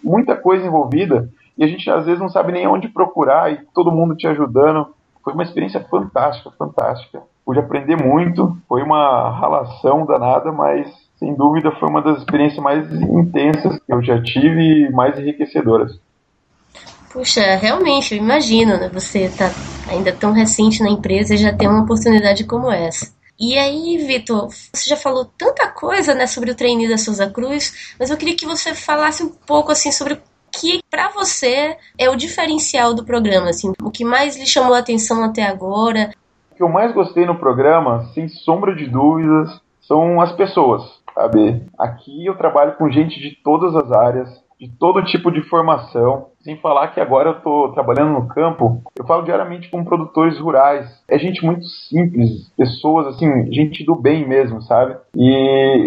muita 0.03 0.36
coisa 0.36 0.65
envolvida. 0.65 1.29
E 1.58 1.63
a 1.63 1.67
gente, 1.67 1.89
às 1.89 2.05
vezes, 2.05 2.20
não 2.20 2.29
sabe 2.29 2.51
nem 2.51 2.67
onde 2.67 2.88
procurar 2.88 3.51
e 3.51 3.60
todo 3.74 3.91
mundo 3.91 4.15
te 4.15 4.27
ajudando 4.27 4.88
foi 5.25 5.34
uma 5.34 5.44
experiência 5.44 5.84
fantástica, 5.89 6.51
fantástica. 6.51 7.24
Pude 7.44 7.60
aprender 7.60 7.98
muito, 7.98 8.55
foi 8.70 8.84
uma 8.84 9.32
ralação 9.32 10.05
danada, 10.05 10.51
mas 10.51 10.88
sem 11.17 11.34
dúvida 11.34 11.72
foi 11.72 11.89
uma 11.89 12.01
das 12.01 12.20
experiências 12.20 12.63
mais 12.63 12.89
intensas 12.91 13.79
que 13.79 13.91
eu 13.91 14.03
já 14.03 14.22
tive 14.22 14.86
e 14.86 14.91
mais 14.91 15.17
enriquecedoras. 15.17 16.00
Puxa, 17.12 17.55
realmente, 17.55 18.13
eu 18.13 18.22
imagino, 18.22 18.77
né? 18.77 18.89
Você 18.94 19.24
está 19.24 19.50
ainda 19.89 20.12
tão 20.12 20.32
recente 20.32 20.84
na 20.84 20.89
empresa 20.89 21.34
e 21.34 21.38
já 21.38 21.51
tem 21.51 21.67
uma 21.67 21.82
oportunidade 21.82 22.44
como 22.44 22.72
essa. 22.72 23.15
E 23.39 23.58
aí, 23.58 23.98
Vitor, 24.05 24.50
você 24.50 24.89
já 24.89 24.96
falou 24.96 25.25
tanta 25.38 25.67
coisa 25.67 26.13
né, 26.13 26.27
sobre 26.27 26.51
o 26.51 26.55
trainee 26.55 26.88
da 26.88 26.98
Souza 26.98 27.29
Cruz, 27.29 27.96
mas 28.00 28.10
eu 28.10 28.17
queria 28.17 28.36
que 28.36 28.46
você 28.46 28.74
falasse 28.75 29.24
um 29.24 29.29
pouco 29.29 29.72
assim 29.72 29.91
sobre 29.91 30.22
que 30.59 30.81
para 30.89 31.09
você 31.09 31.77
é 31.97 32.09
o 32.09 32.15
diferencial 32.15 32.93
do 32.93 33.05
programa, 33.05 33.50
assim, 33.50 33.74
o 33.81 33.91
que 33.91 34.03
mais 34.03 34.38
lhe 34.38 34.45
chamou 34.45 34.74
a 34.74 34.79
atenção 34.79 35.24
até 35.24 35.43
agora? 35.43 36.12
O 36.51 36.55
que 36.55 36.63
eu 36.63 36.69
mais 36.69 36.93
gostei 36.93 37.25
no 37.25 37.38
programa, 37.38 38.05
sem 38.13 38.27
sombra 38.27 38.75
de 38.75 38.87
dúvidas, 38.87 39.59
são 39.81 40.22
as 40.22 40.31
pessoas, 40.31 40.83
sabe? 41.13 41.63
Aqui 41.77 42.25
eu 42.25 42.37
trabalho 42.37 42.75
com 42.77 42.89
gente 42.89 43.20
de 43.20 43.35
todas 43.44 43.75
as 43.75 43.91
áreas, 43.91 44.29
de 44.59 44.70
todo 44.70 45.03
tipo 45.03 45.29
de 45.31 45.41
formação, 45.41 46.27
sem 46.39 46.55
falar 46.57 46.87
que 46.89 47.01
agora 47.01 47.29
eu 47.29 47.37
estou 47.37 47.74
trabalhando 47.74 48.13
no 48.13 48.27
campo, 48.27 48.81
eu 48.98 49.05
falo 49.05 49.24
diariamente 49.24 49.70
com 49.70 49.83
produtores 49.83 50.39
rurais. 50.39 50.87
É 51.09 51.20
gente 51.20 51.44
muito 51.44 51.65
simples, 51.65 52.50
pessoas 52.57 53.07
assim, 53.07 53.51
gente 53.51 53.83
do 53.83 53.96
bem 53.96 54.25
mesmo, 54.25 54.61
sabe? 54.61 54.96
E 55.13 55.29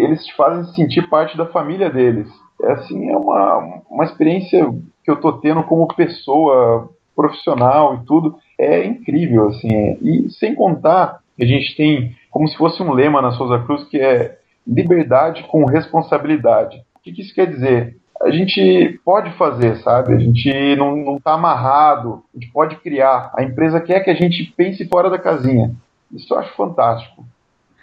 eles 0.03 0.23
te 0.23 0.35
fazem 0.35 0.71
sentir 0.73 1.09
parte 1.09 1.35
da 1.35 1.47
família 1.47 1.89
deles 1.89 2.29
é 2.61 2.71
assim, 2.73 3.09
é 3.09 3.17
uma, 3.17 3.81
uma 3.89 4.03
experiência 4.03 4.65
que 5.03 5.11
eu 5.11 5.19
tô 5.19 5.33
tendo 5.33 5.63
como 5.63 5.87
pessoa 5.93 6.89
profissional 7.15 7.95
e 7.95 8.05
tudo, 8.05 8.37
é 8.57 8.85
incrível, 8.85 9.47
assim, 9.47 9.97
e 10.01 10.29
sem 10.29 10.55
contar 10.55 11.19
que 11.35 11.43
a 11.43 11.47
gente 11.47 11.75
tem 11.75 12.15
como 12.29 12.47
se 12.47 12.55
fosse 12.57 12.81
um 12.81 12.93
lema 12.93 13.21
na 13.21 13.31
Souza 13.31 13.59
Cruz 13.59 13.83
que 13.85 13.99
é 13.99 14.37
liberdade 14.65 15.43
com 15.49 15.65
responsabilidade. 15.65 16.77
O 16.95 16.99
que, 17.01 17.11
que 17.11 17.21
isso 17.21 17.33
quer 17.33 17.47
dizer? 17.47 17.97
A 18.21 18.29
gente 18.29 18.99
pode 19.03 19.31
fazer, 19.37 19.77
sabe? 19.77 20.13
A 20.13 20.19
gente 20.19 20.75
não, 20.75 20.95
não 20.95 21.19
tá 21.19 21.33
amarrado, 21.33 22.23
a 22.35 22.39
gente 22.39 22.51
pode 22.51 22.75
criar. 22.77 23.31
A 23.35 23.43
empresa 23.43 23.79
quer 23.79 24.01
que 24.01 24.09
a 24.09 24.15
gente 24.15 24.53
pense 24.55 24.85
fora 24.85 25.09
da 25.09 25.17
casinha. 25.17 25.73
Isso 26.11 26.33
eu 26.33 26.39
acho 26.39 26.53
fantástico. 26.55 27.25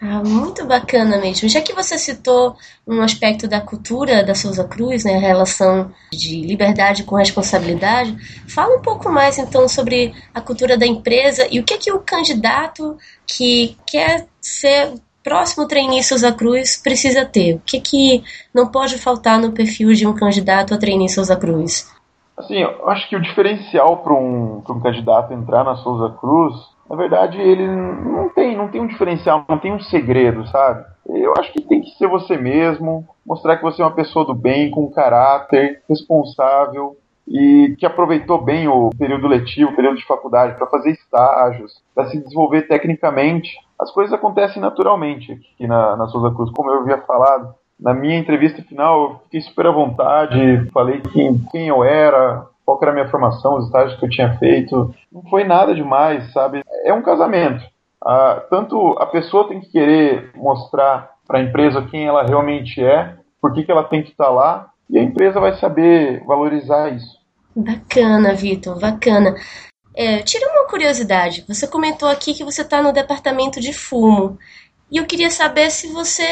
Ah, 0.01 0.23
muito 0.23 0.67
bacana 0.67 1.17
mesmo. 1.17 1.49
Já 1.49 1.63
que 1.63 1.73
você 1.73 1.97
citou 1.97 2.55
um 2.87 3.01
aspecto 3.01 3.49
da 3.49 3.61
cultura 3.61 4.23
da 4.23 4.35
Souza 4.35 4.65
Cruz, 4.65 5.05
né, 5.05 5.17
a 5.17 5.21
relação 5.21 5.91
de 6.13 6.43
liberdade 6.43 7.05
com 7.05 7.17
responsabilidade, 7.17 8.15
fala 8.47 8.77
um 8.77 8.83
pouco 8.83 9.11
mais 9.11 9.39
então 9.39 9.67
sobre 9.67 10.15
a 10.35 10.41
cultura 10.41 10.77
da 10.77 10.87
empresa 10.87 11.49
e 11.51 11.59
o 11.59 11.65
que 11.65 11.75
é 11.75 11.79
que 11.79 11.93
o 11.93 12.01
candidato 12.01 12.99
que 13.27 13.77
quer 13.87 14.27
ser 14.39 14.93
próximo 15.25 15.67
trainee 15.67 16.05
Souza 16.05 16.31
Cruz 16.31 16.77
precisa 16.77 17.25
ter. 17.25 17.55
O 17.55 17.63
que 17.65 17.79
é 17.79 17.81
que 17.81 18.23
não 18.55 18.69
pode 18.69 18.99
faltar 18.99 19.41
no 19.41 19.53
perfil 19.53 19.95
de 19.95 20.07
um 20.07 20.15
candidato 20.15 20.75
a 20.75 20.79
trainee 20.79 21.09
Souza 21.09 21.37
Cruz? 21.37 21.91
Assim, 22.37 22.57
eu 22.57 22.89
acho 22.91 23.09
que 23.09 23.17
o 23.17 23.23
diferencial 23.23 23.97
para 24.05 24.13
um, 24.13 24.63
um 24.69 24.81
candidato 24.81 25.33
entrar 25.33 25.65
na 25.65 25.75
Souza 25.77 26.15
Cruz 26.21 26.76
na 26.88 26.96
verdade, 26.96 27.40
ele 27.40 27.66
não 27.66 28.29
tem, 28.29 28.57
não 28.57 28.68
tem 28.68 28.81
um 28.81 28.87
diferencial, 28.87 29.44
não 29.49 29.59
tem 29.59 29.72
um 29.72 29.81
segredo, 29.81 30.46
sabe? 30.49 30.85
Eu 31.09 31.35
acho 31.38 31.53
que 31.53 31.61
tem 31.61 31.81
que 31.81 31.90
ser 31.96 32.07
você 32.07 32.37
mesmo, 32.37 33.07
mostrar 33.25 33.57
que 33.57 33.62
você 33.62 33.83
é 33.83 33.85
uma 33.85 33.94
pessoa 33.94 34.25
do 34.25 34.35
bem, 34.35 34.70
com 34.70 34.90
caráter, 34.90 35.83
responsável 35.88 36.96
e 37.27 37.75
que 37.79 37.85
aproveitou 37.85 38.40
bem 38.40 38.68
o 38.68 38.90
período 38.96 39.27
letivo, 39.27 39.70
o 39.70 39.77
período 39.77 39.96
de 39.96 40.07
faculdade 40.07 40.57
para 40.57 40.66
fazer 40.68 40.92
estágios, 40.92 41.83
para 41.94 42.07
se 42.07 42.18
desenvolver 42.18 42.62
tecnicamente. 42.62 43.51
As 43.79 43.90
coisas 43.90 44.12
acontecem 44.12 44.62
naturalmente 44.62 45.33
aqui 45.33 45.66
na, 45.66 45.96
na 45.96 46.07
Souza 46.07 46.33
Cruz, 46.35 46.51
como 46.53 46.70
eu 46.70 46.81
havia 46.81 46.99
falado. 46.99 47.55
Na 47.79 47.92
minha 47.92 48.16
entrevista 48.16 48.62
final, 48.62 49.03
eu 49.03 49.18
fiquei 49.25 49.40
super 49.40 49.66
à 49.66 49.70
vontade, 49.70 50.70
falei 50.72 51.01
quem, 51.12 51.38
quem 51.51 51.68
eu 51.68 51.85
era, 51.85 52.46
qual 52.64 52.79
era 52.83 52.90
a 52.90 52.94
minha 52.94 53.09
formação, 53.09 53.57
os 53.57 53.66
estágios 53.66 53.99
que 53.99 54.05
eu 54.05 54.11
tinha 54.11 54.37
feito. 54.38 54.92
Não 55.12 55.22
foi 55.31 55.44
nada 55.44 55.75
demais, 55.75 56.33
sabe? 56.33 56.62
É 56.87 56.94
um 56.94 57.03
casamento. 57.03 57.64
Ah, 58.05 58.42
tanto 58.49 58.96
a 58.99 59.07
pessoa 59.07 59.49
tem 59.49 59.61
que 59.61 59.70
querer 59.70 60.31
mostrar 60.37 61.11
para 61.27 61.40
a 61.40 61.42
empresa 61.42 61.87
quem 61.90 62.07
ela 62.07 62.25
realmente 62.25 62.83
é, 62.83 63.16
por 63.40 63.53
que, 63.53 63.64
que 63.64 63.72
ela 63.72 63.83
tem 63.83 64.03
que 64.03 64.11
estar 64.11 64.27
tá 64.27 64.31
lá, 64.31 64.70
e 64.88 64.99
a 64.99 65.03
empresa 65.03 65.40
vai 65.40 65.55
saber 65.57 66.25
valorizar 66.25 66.90
isso. 66.90 67.18
Bacana, 67.55 68.33
Vitor, 68.35 68.79
bacana. 68.79 69.35
É, 69.94 70.18
tira 70.18 70.46
uma 70.53 70.68
curiosidade. 70.68 71.44
Você 71.49 71.66
comentou 71.66 72.09
aqui 72.09 72.35
que 72.35 72.44
você 72.44 72.62
está 72.62 72.81
no 72.83 72.92
departamento 72.92 73.61
de 73.61 73.72
fumo. 73.72 74.38
E 74.90 74.99
eu 74.99 75.07
queria 75.07 75.31
saber 75.31 75.70
se 75.70 75.92
você 75.92 76.22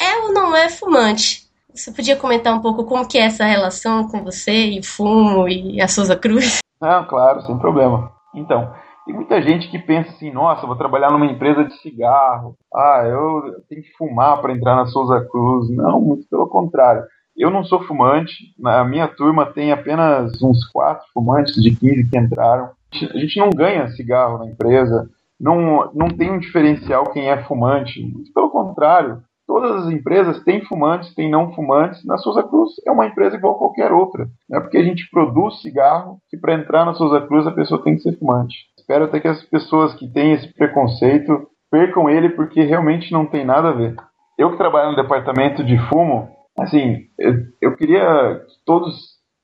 é 0.00 0.16
ou 0.22 0.32
não 0.32 0.56
é 0.56 0.70
fumante. 0.70 1.44
Você 1.74 1.90
podia 1.90 2.16
comentar 2.16 2.54
um 2.54 2.60
pouco 2.60 2.84
como 2.84 3.06
que 3.06 3.18
é 3.18 3.22
essa 3.22 3.44
relação 3.44 4.08
com 4.08 4.22
você 4.22 4.52
e 4.52 4.82
fumo 4.82 5.48
e 5.48 5.82
a 5.82 5.88
Souza 5.88 6.16
Cruz? 6.16 6.58
Não, 6.80 7.04
claro, 7.04 7.42
sem 7.42 7.58
problema. 7.58 8.12
Então, 8.34 8.72
tem 9.04 9.14
muita 9.14 9.40
gente 9.42 9.70
que 9.70 9.78
pensa 9.78 10.10
assim, 10.10 10.30
nossa, 10.30 10.66
vou 10.66 10.76
trabalhar 10.76 11.10
numa 11.10 11.26
empresa 11.26 11.64
de 11.64 11.74
cigarro. 11.80 12.56
Ah, 12.74 13.02
eu 13.06 13.62
tenho 13.68 13.82
que 13.82 13.92
fumar 13.98 14.40
para 14.40 14.52
entrar 14.52 14.76
na 14.76 14.86
Souza 14.86 15.20
Cruz. 15.30 15.68
Não, 15.70 16.00
muito 16.00 16.26
pelo 16.28 16.46
contrário. 16.46 17.04
Eu 17.36 17.50
não 17.50 17.64
sou 17.64 17.82
fumante. 17.84 18.54
Na 18.58 18.84
minha 18.84 19.06
turma 19.08 19.46
tem 19.46 19.72
apenas 19.72 20.40
uns 20.42 20.64
quatro 20.70 21.06
fumantes 21.12 21.54
de 21.62 21.74
15 21.74 22.08
que 22.08 22.18
entraram. 22.18 22.70
A 22.92 23.18
gente 23.18 23.38
não 23.38 23.50
ganha 23.50 23.88
cigarro 23.88 24.38
na 24.38 24.46
empresa. 24.46 25.10
Não, 25.38 25.90
não 25.92 26.08
tem 26.08 26.30
um 26.30 26.38
diferencial 26.38 27.10
quem 27.12 27.28
é 27.28 27.42
fumante. 27.44 28.00
Muito 28.00 28.32
pelo 28.32 28.50
contrário 28.50 29.22
todas 29.46 29.84
as 29.84 29.92
empresas 29.92 30.42
têm 30.42 30.64
fumantes, 30.64 31.14
têm 31.14 31.30
não 31.30 31.52
fumantes. 31.52 32.04
Na 32.04 32.18
Souza 32.18 32.42
Cruz 32.42 32.72
é 32.86 32.90
uma 32.90 33.06
empresa 33.06 33.36
igual 33.36 33.58
qualquer 33.58 33.92
outra. 33.92 34.28
Não 34.48 34.58
é 34.58 34.60
porque 34.60 34.78
a 34.78 34.82
gente 34.82 35.08
produz 35.10 35.60
cigarro 35.60 36.18
que 36.28 36.36
para 36.36 36.54
entrar 36.54 36.84
na 36.84 36.94
Souza 36.94 37.20
Cruz 37.26 37.46
a 37.46 37.52
pessoa 37.52 37.82
tem 37.82 37.94
que 37.94 38.02
ser 38.02 38.18
fumante. 38.18 38.56
Espero 38.84 39.06
até 39.06 39.18
que 39.18 39.28
as 39.28 39.42
pessoas 39.44 39.94
que 39.94 40.06
têm 40.06 40.32
esse 40.32 40.52
preconceito 40.52 41.48
percam 41.70 42.10
ele 42.10 42.28
porque 42.28 42.62
realmente 42.62 43.10
não 43.10 43.24
tem 43.24 43.42
nada 43.42 43.70
a 43.70 43.72
ver. 43.72 43.96
Eu 44.38 44.50
que 44.50 44.58
trabalho 44.58 44.90
no 44.90 44.96
departamento 44.96 45.64
de 45.64 45.78
fumo, 45.88 46.28
assim, 46.58 46.98
eu, 47.18 47.32
eu 47.62 47.76
queria 47.76 48.42
que 48.46 48.64
todos 48.66 48.94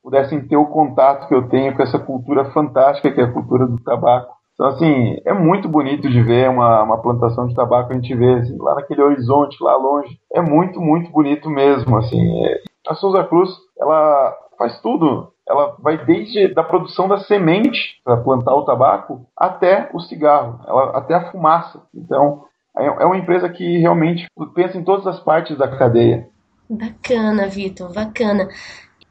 pudessem 0.03 0.47
ter 0.47 0.57
o 0.57 0.67
contato 0.67 1.27
que 1.27 1.35
eu 1.35 1.49
tenho 1.49 1.75
com 1.75 1.83
essa 1.83 1.99
cultura 1.99 2.53
fantástica 2.53 3.11
que 3.11 3.21
é 3.21 3.25
a 3.25 3.33
cultura 3.33 3.67
do 3.67 3.83
tabaco. 3.83 4.35
Então, 4.53 4.67
assim, 4.67 5.17
é 5.25 5.33
muito 5.33 5.71
bonito 5.71 6.07
de 6.07 6.23
ver 6.23 6.51
uma, 6.51 6.83
uma 6.83 7.01
plantação 7.01 7.47
de 7.47 7.55
tabaco, 7.55 7.93
a 7.93 7.95
gente 7.95 8.15
vê 8.15 8.35
assim, 8.35 8.59
lá 8.59 8.75
naquele 8.75 9.01
horizonte, 9.01 9.57
lá 9.65 9.75
longe. 9.75 10.19
É 10.35 10.43
muito, 10.43 10.79
muito 10.83 11.11
bonito 11.11 11.49
mesmo, 11.49 11.97
assim. 11.97 12.45
É, 12.45 12.59
a 12.89 12.95
Souza 12.95 13.25
Cruz, 13.25 13.51
ela 13.81 14.37
faz 14.61 14.79
tudo. 14.83 15.33
Ela 15.49 15.75
vai 15.81 16.05
desde 16.05 16.53
da 16.53 16.63
produção 16.63 17.09
da 17.09 17.19
semente 17.21 17.99
para 18.05 18.19
plantar 18.19 18.55
o 18.55 18.65
tabaco 18.65 19.27
até 19.35 19.89
o 19.95 20.01
cigarro, 20.01 20.61
ela, 20.69 20.99
até 20.99 21.15
a 21.15 21.33
fumaça. 21.33 21.83
Então, 21.95 22.45
é, 22.77 22.85
é 22.85 23.05
uma 23.07 23.17
empresa 23.17 23.49
que 23.49 23.79
realmente 23.79 24.27
pensa 24.55 24.77
em 24.77 24.85
todas 24.85 25.07
as 25.07 25.19
partes 25.19 25.57
da 25.57 25.67
cadeia. 25.67 26.29
Bacana, 26.69 27.49
Vitor, 27.49 27.93
bacana. 27.93 28.49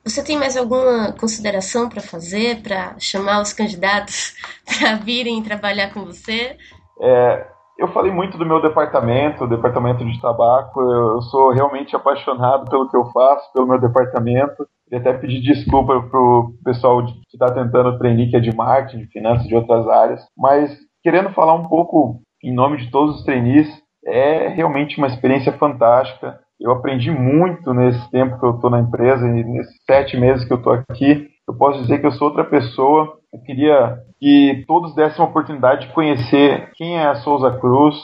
Você 0.05 0.23
tem 0.23 0.38
mais 0.38 0.55
alguma 0.55 1.12
consideração 1.19 1.89
para 1.89 2.01
fazer, 2.01 2.62
para 2.62 2.95
chamar 2.99 3.41
os 3.41 3.51
candidatos 3.51 4.35
para 4.65 4.95
virem 4.95 5.43
trabalhar 5.43 5.93
com 5.93 6.05
você? 6.05 6.55
É, 7.01 7.47
eu 7.79 7.88
falei 7.89 8.12
muito 8.12 8.38
do 8.38 8.45
meu 8.45 8.62
departamento, 8.62 9.45
o 9.45 9.47
departamento 9.47 10.05
de 10.05 10.21
tabaco. 10.21 10.81
Eu, 10.81 11.15
eu, 11.15 11.21
sou 11.23 11.51
realmente 11.51 11.95
apaixonado 11.95 12.69
pelo 12.69 12.89
que 12.89 12.95
eu 12.95 13.05
faço, 13.12 13.51
pelo 13.53 13.67
meu 13.67 13.79
departamento. 13.79 14.67
Queria 14.89 15.02
até 15.02 15.19
pedir 15.19 15.41
desculpa 15.41 16.02
para 16.02 16.19
o 16.19 16.52
pessoal 16.63 17.06
que 17.06 17.13
está 17.32 17.54
tentando 17.54 17.97
treinar, 17.99 18.28
que 18.28 18.36
é 18.36 18.39
de 18.39 18.56
marketing, 18.56 19.06
de 19.06 19.12
finanças, 19.12 19.47
de 19.47 19.56
outras 19.56 19.88
áreas. 19.88 20.25
Mas 20.36 20.75
querendo 21.04 21.30
falar 21.30 21.54
um 21.54 21.67
pouco 21.67 22.21
em 22.43 22.52
nome 22.52 22.78
de 22.78 22.89
todos 22.89 23.17
os 23.17 23.23
trainees, 23.23 23.69
é 24.04 24.47
realmente 24.47 24.97
uma 24.97 25.08
experiência 25.08 25.54
fantástica. 25.54 26.39
Eu 26.60 26.71
aprendi 26.71 27.12
muito 27.12 27.71
nesse 27.71 28.10
tempo 28.10 28.39
que 28.39 28.45
eu 28.45 28.56
estou 28.56 28.69
na 28.69 28.80
empresa 28.80 29.28
e 29.28 29.43
nesses 29.43 29.75
sete 29.86 30.17
meses 30.17 30.43
que 30.45 30.54
eu 30.54 30.58
estou 30.58 30.73
aqui. 30.73 31.28
Eu 31.47 31.56
posso 31.56 31.82
dizer 31.82 31.99
que 31.99 32.08
eu 32.08 32.12
sou 32.12 32.30
outra 32.30 32.43
pessoa. 32.43 33.17
Eu 33.32 33.41
queria 33.41 33.99
que 34.19 34.63
todos 34.67 34.95
dessem 34.95 35.19
uma 35.19 35.30
oportunidade 35.30 35.88
de 35.88 35.93
conhecer 35.93 36.71
quem 36.73 36.97
é 36.97 37.06
a 37.06 37.15
Souza 37.15 37.52
Cruz, 37.60 37.95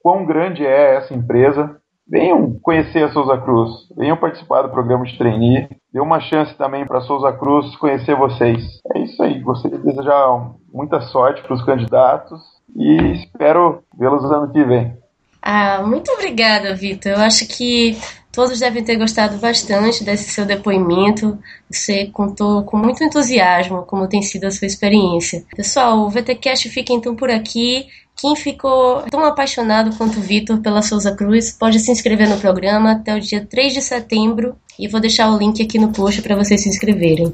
quão 0.00 0.24
grande 0.24 0.64
é 0.64 0.96
essa 0.96 1.12
empresa. 1.12 1.79
Venham 2.10 2.58
conhecer 2.60 3.04
a 3.04 3.12
Souza 3.12 3.38
Cruz, 3.38 3.70
venham 3.96 4.16
participar 4.16 4.62
do 4.62 4.70
programa 4.70 5.04
de 5.04 5.16
trainee. 5.16 5.68
Dê 5.92 6.00
uma 6.00 6.20
chance 6.20 6.52
também 6.56 6.84
para 6.84 6.98
a 6.98 7.02
Souza 7.02 7.32
Cruz 7.32 7.76
conhecer 7.76 8.16
vocês. 8.16 8.60
É 8.94 8.98
isso 8.98 9.22
aí. 9.22 9.38
Gostaria 9.38 9.78
de 9.78 9.84
desejar 9.84 10.50
muita 10.72 11.00
sorte 11.02 11.40
para 11.42 11.54
os 11.54 11.64
candidatos 11.64 12.40
e 12.74 12.96
espero 13.12 13.84
vê-los 13.96 14.24
no 14.24 14.34
ano 14.34 14.52
que 14.52 14.64
vem. 14.64 14.98
Ah, 15.40 15.82
muito 15.86 16.10
obrigada, 16.12 16.74
Vitor. 16.74 17.12
Eu 17.12 17.20
acho 17.20 17.46
que 17.46 17.96
todos 18.32 18.58
devem 18.58 18.84
ter 18.84 18.96
gostado 18.96 19.38
bastante 19.38 20.04
desse 20.04 20.30
seu 20.30 20.44
depoimento. 20.44 21.38
Você 21.70 22.06
contou 22.06 22.64
com 22.64 22.76
muito 22.76 23.02
entusiasmo 23.02 23.82
como 23.84 24.08
tem 24.08 24.20
sido 24.20 24.44
a 24.46 24.50
sua 24.50 24.66
experiência. 24.66 25.44
Pessoal, 25.56 26.00
o 26.00 26.10
VTcast 26.10 26.68
fica 26.68 26.92
então 26.92 27.14
por 27.14 27.30
aqui. 27.30 27.86
Quem 28.20 28.36
ficou 28.36 29.02
tão 29.10 29.24
apaixonado 29.24 29.96
quanto 29.96 30.18
o 30.18 30.22
Vitor 30.22 30.60
pela 30.60 30.82
Souza 30.82 31.16
Cruz 31.16 31.52
pode 31.52 31.80
se 31.80 31.90
inscrever 31.90 32.28
no 32.28 32.38
programa 32.38 32.92
até 32.92 33.16
o 33.16 33.20
dia 33.20 33.46
3 33.46 33.72
de 33.72 33.80
setembro 33.80 34.56
e 34.78 34.86
vou 34.86 35.00
deixar 35.00 35.30
o 35.30 35.38
link 35.38 35.62
aqui 35.62 35.78
no 35.78 35.90
post 35.90 36.20
para 36.20 36.36
vocês 36.36 36.60
se 36.60 36.68
inscreverem. 36.68 37.32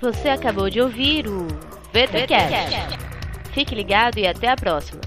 Você 0.00 0.28
acabou 0.28 0.70
de 0.70 0.80
ouvir 0.80 1.26
o 1.26 1.48
VTCast. 1.92 2.98
Fique 3.52 3.74
ligado 3.74 4.18
e 4.18 4.26
até 4.26 4.48
a 4.48 4.54
próxima. 4.54 5.00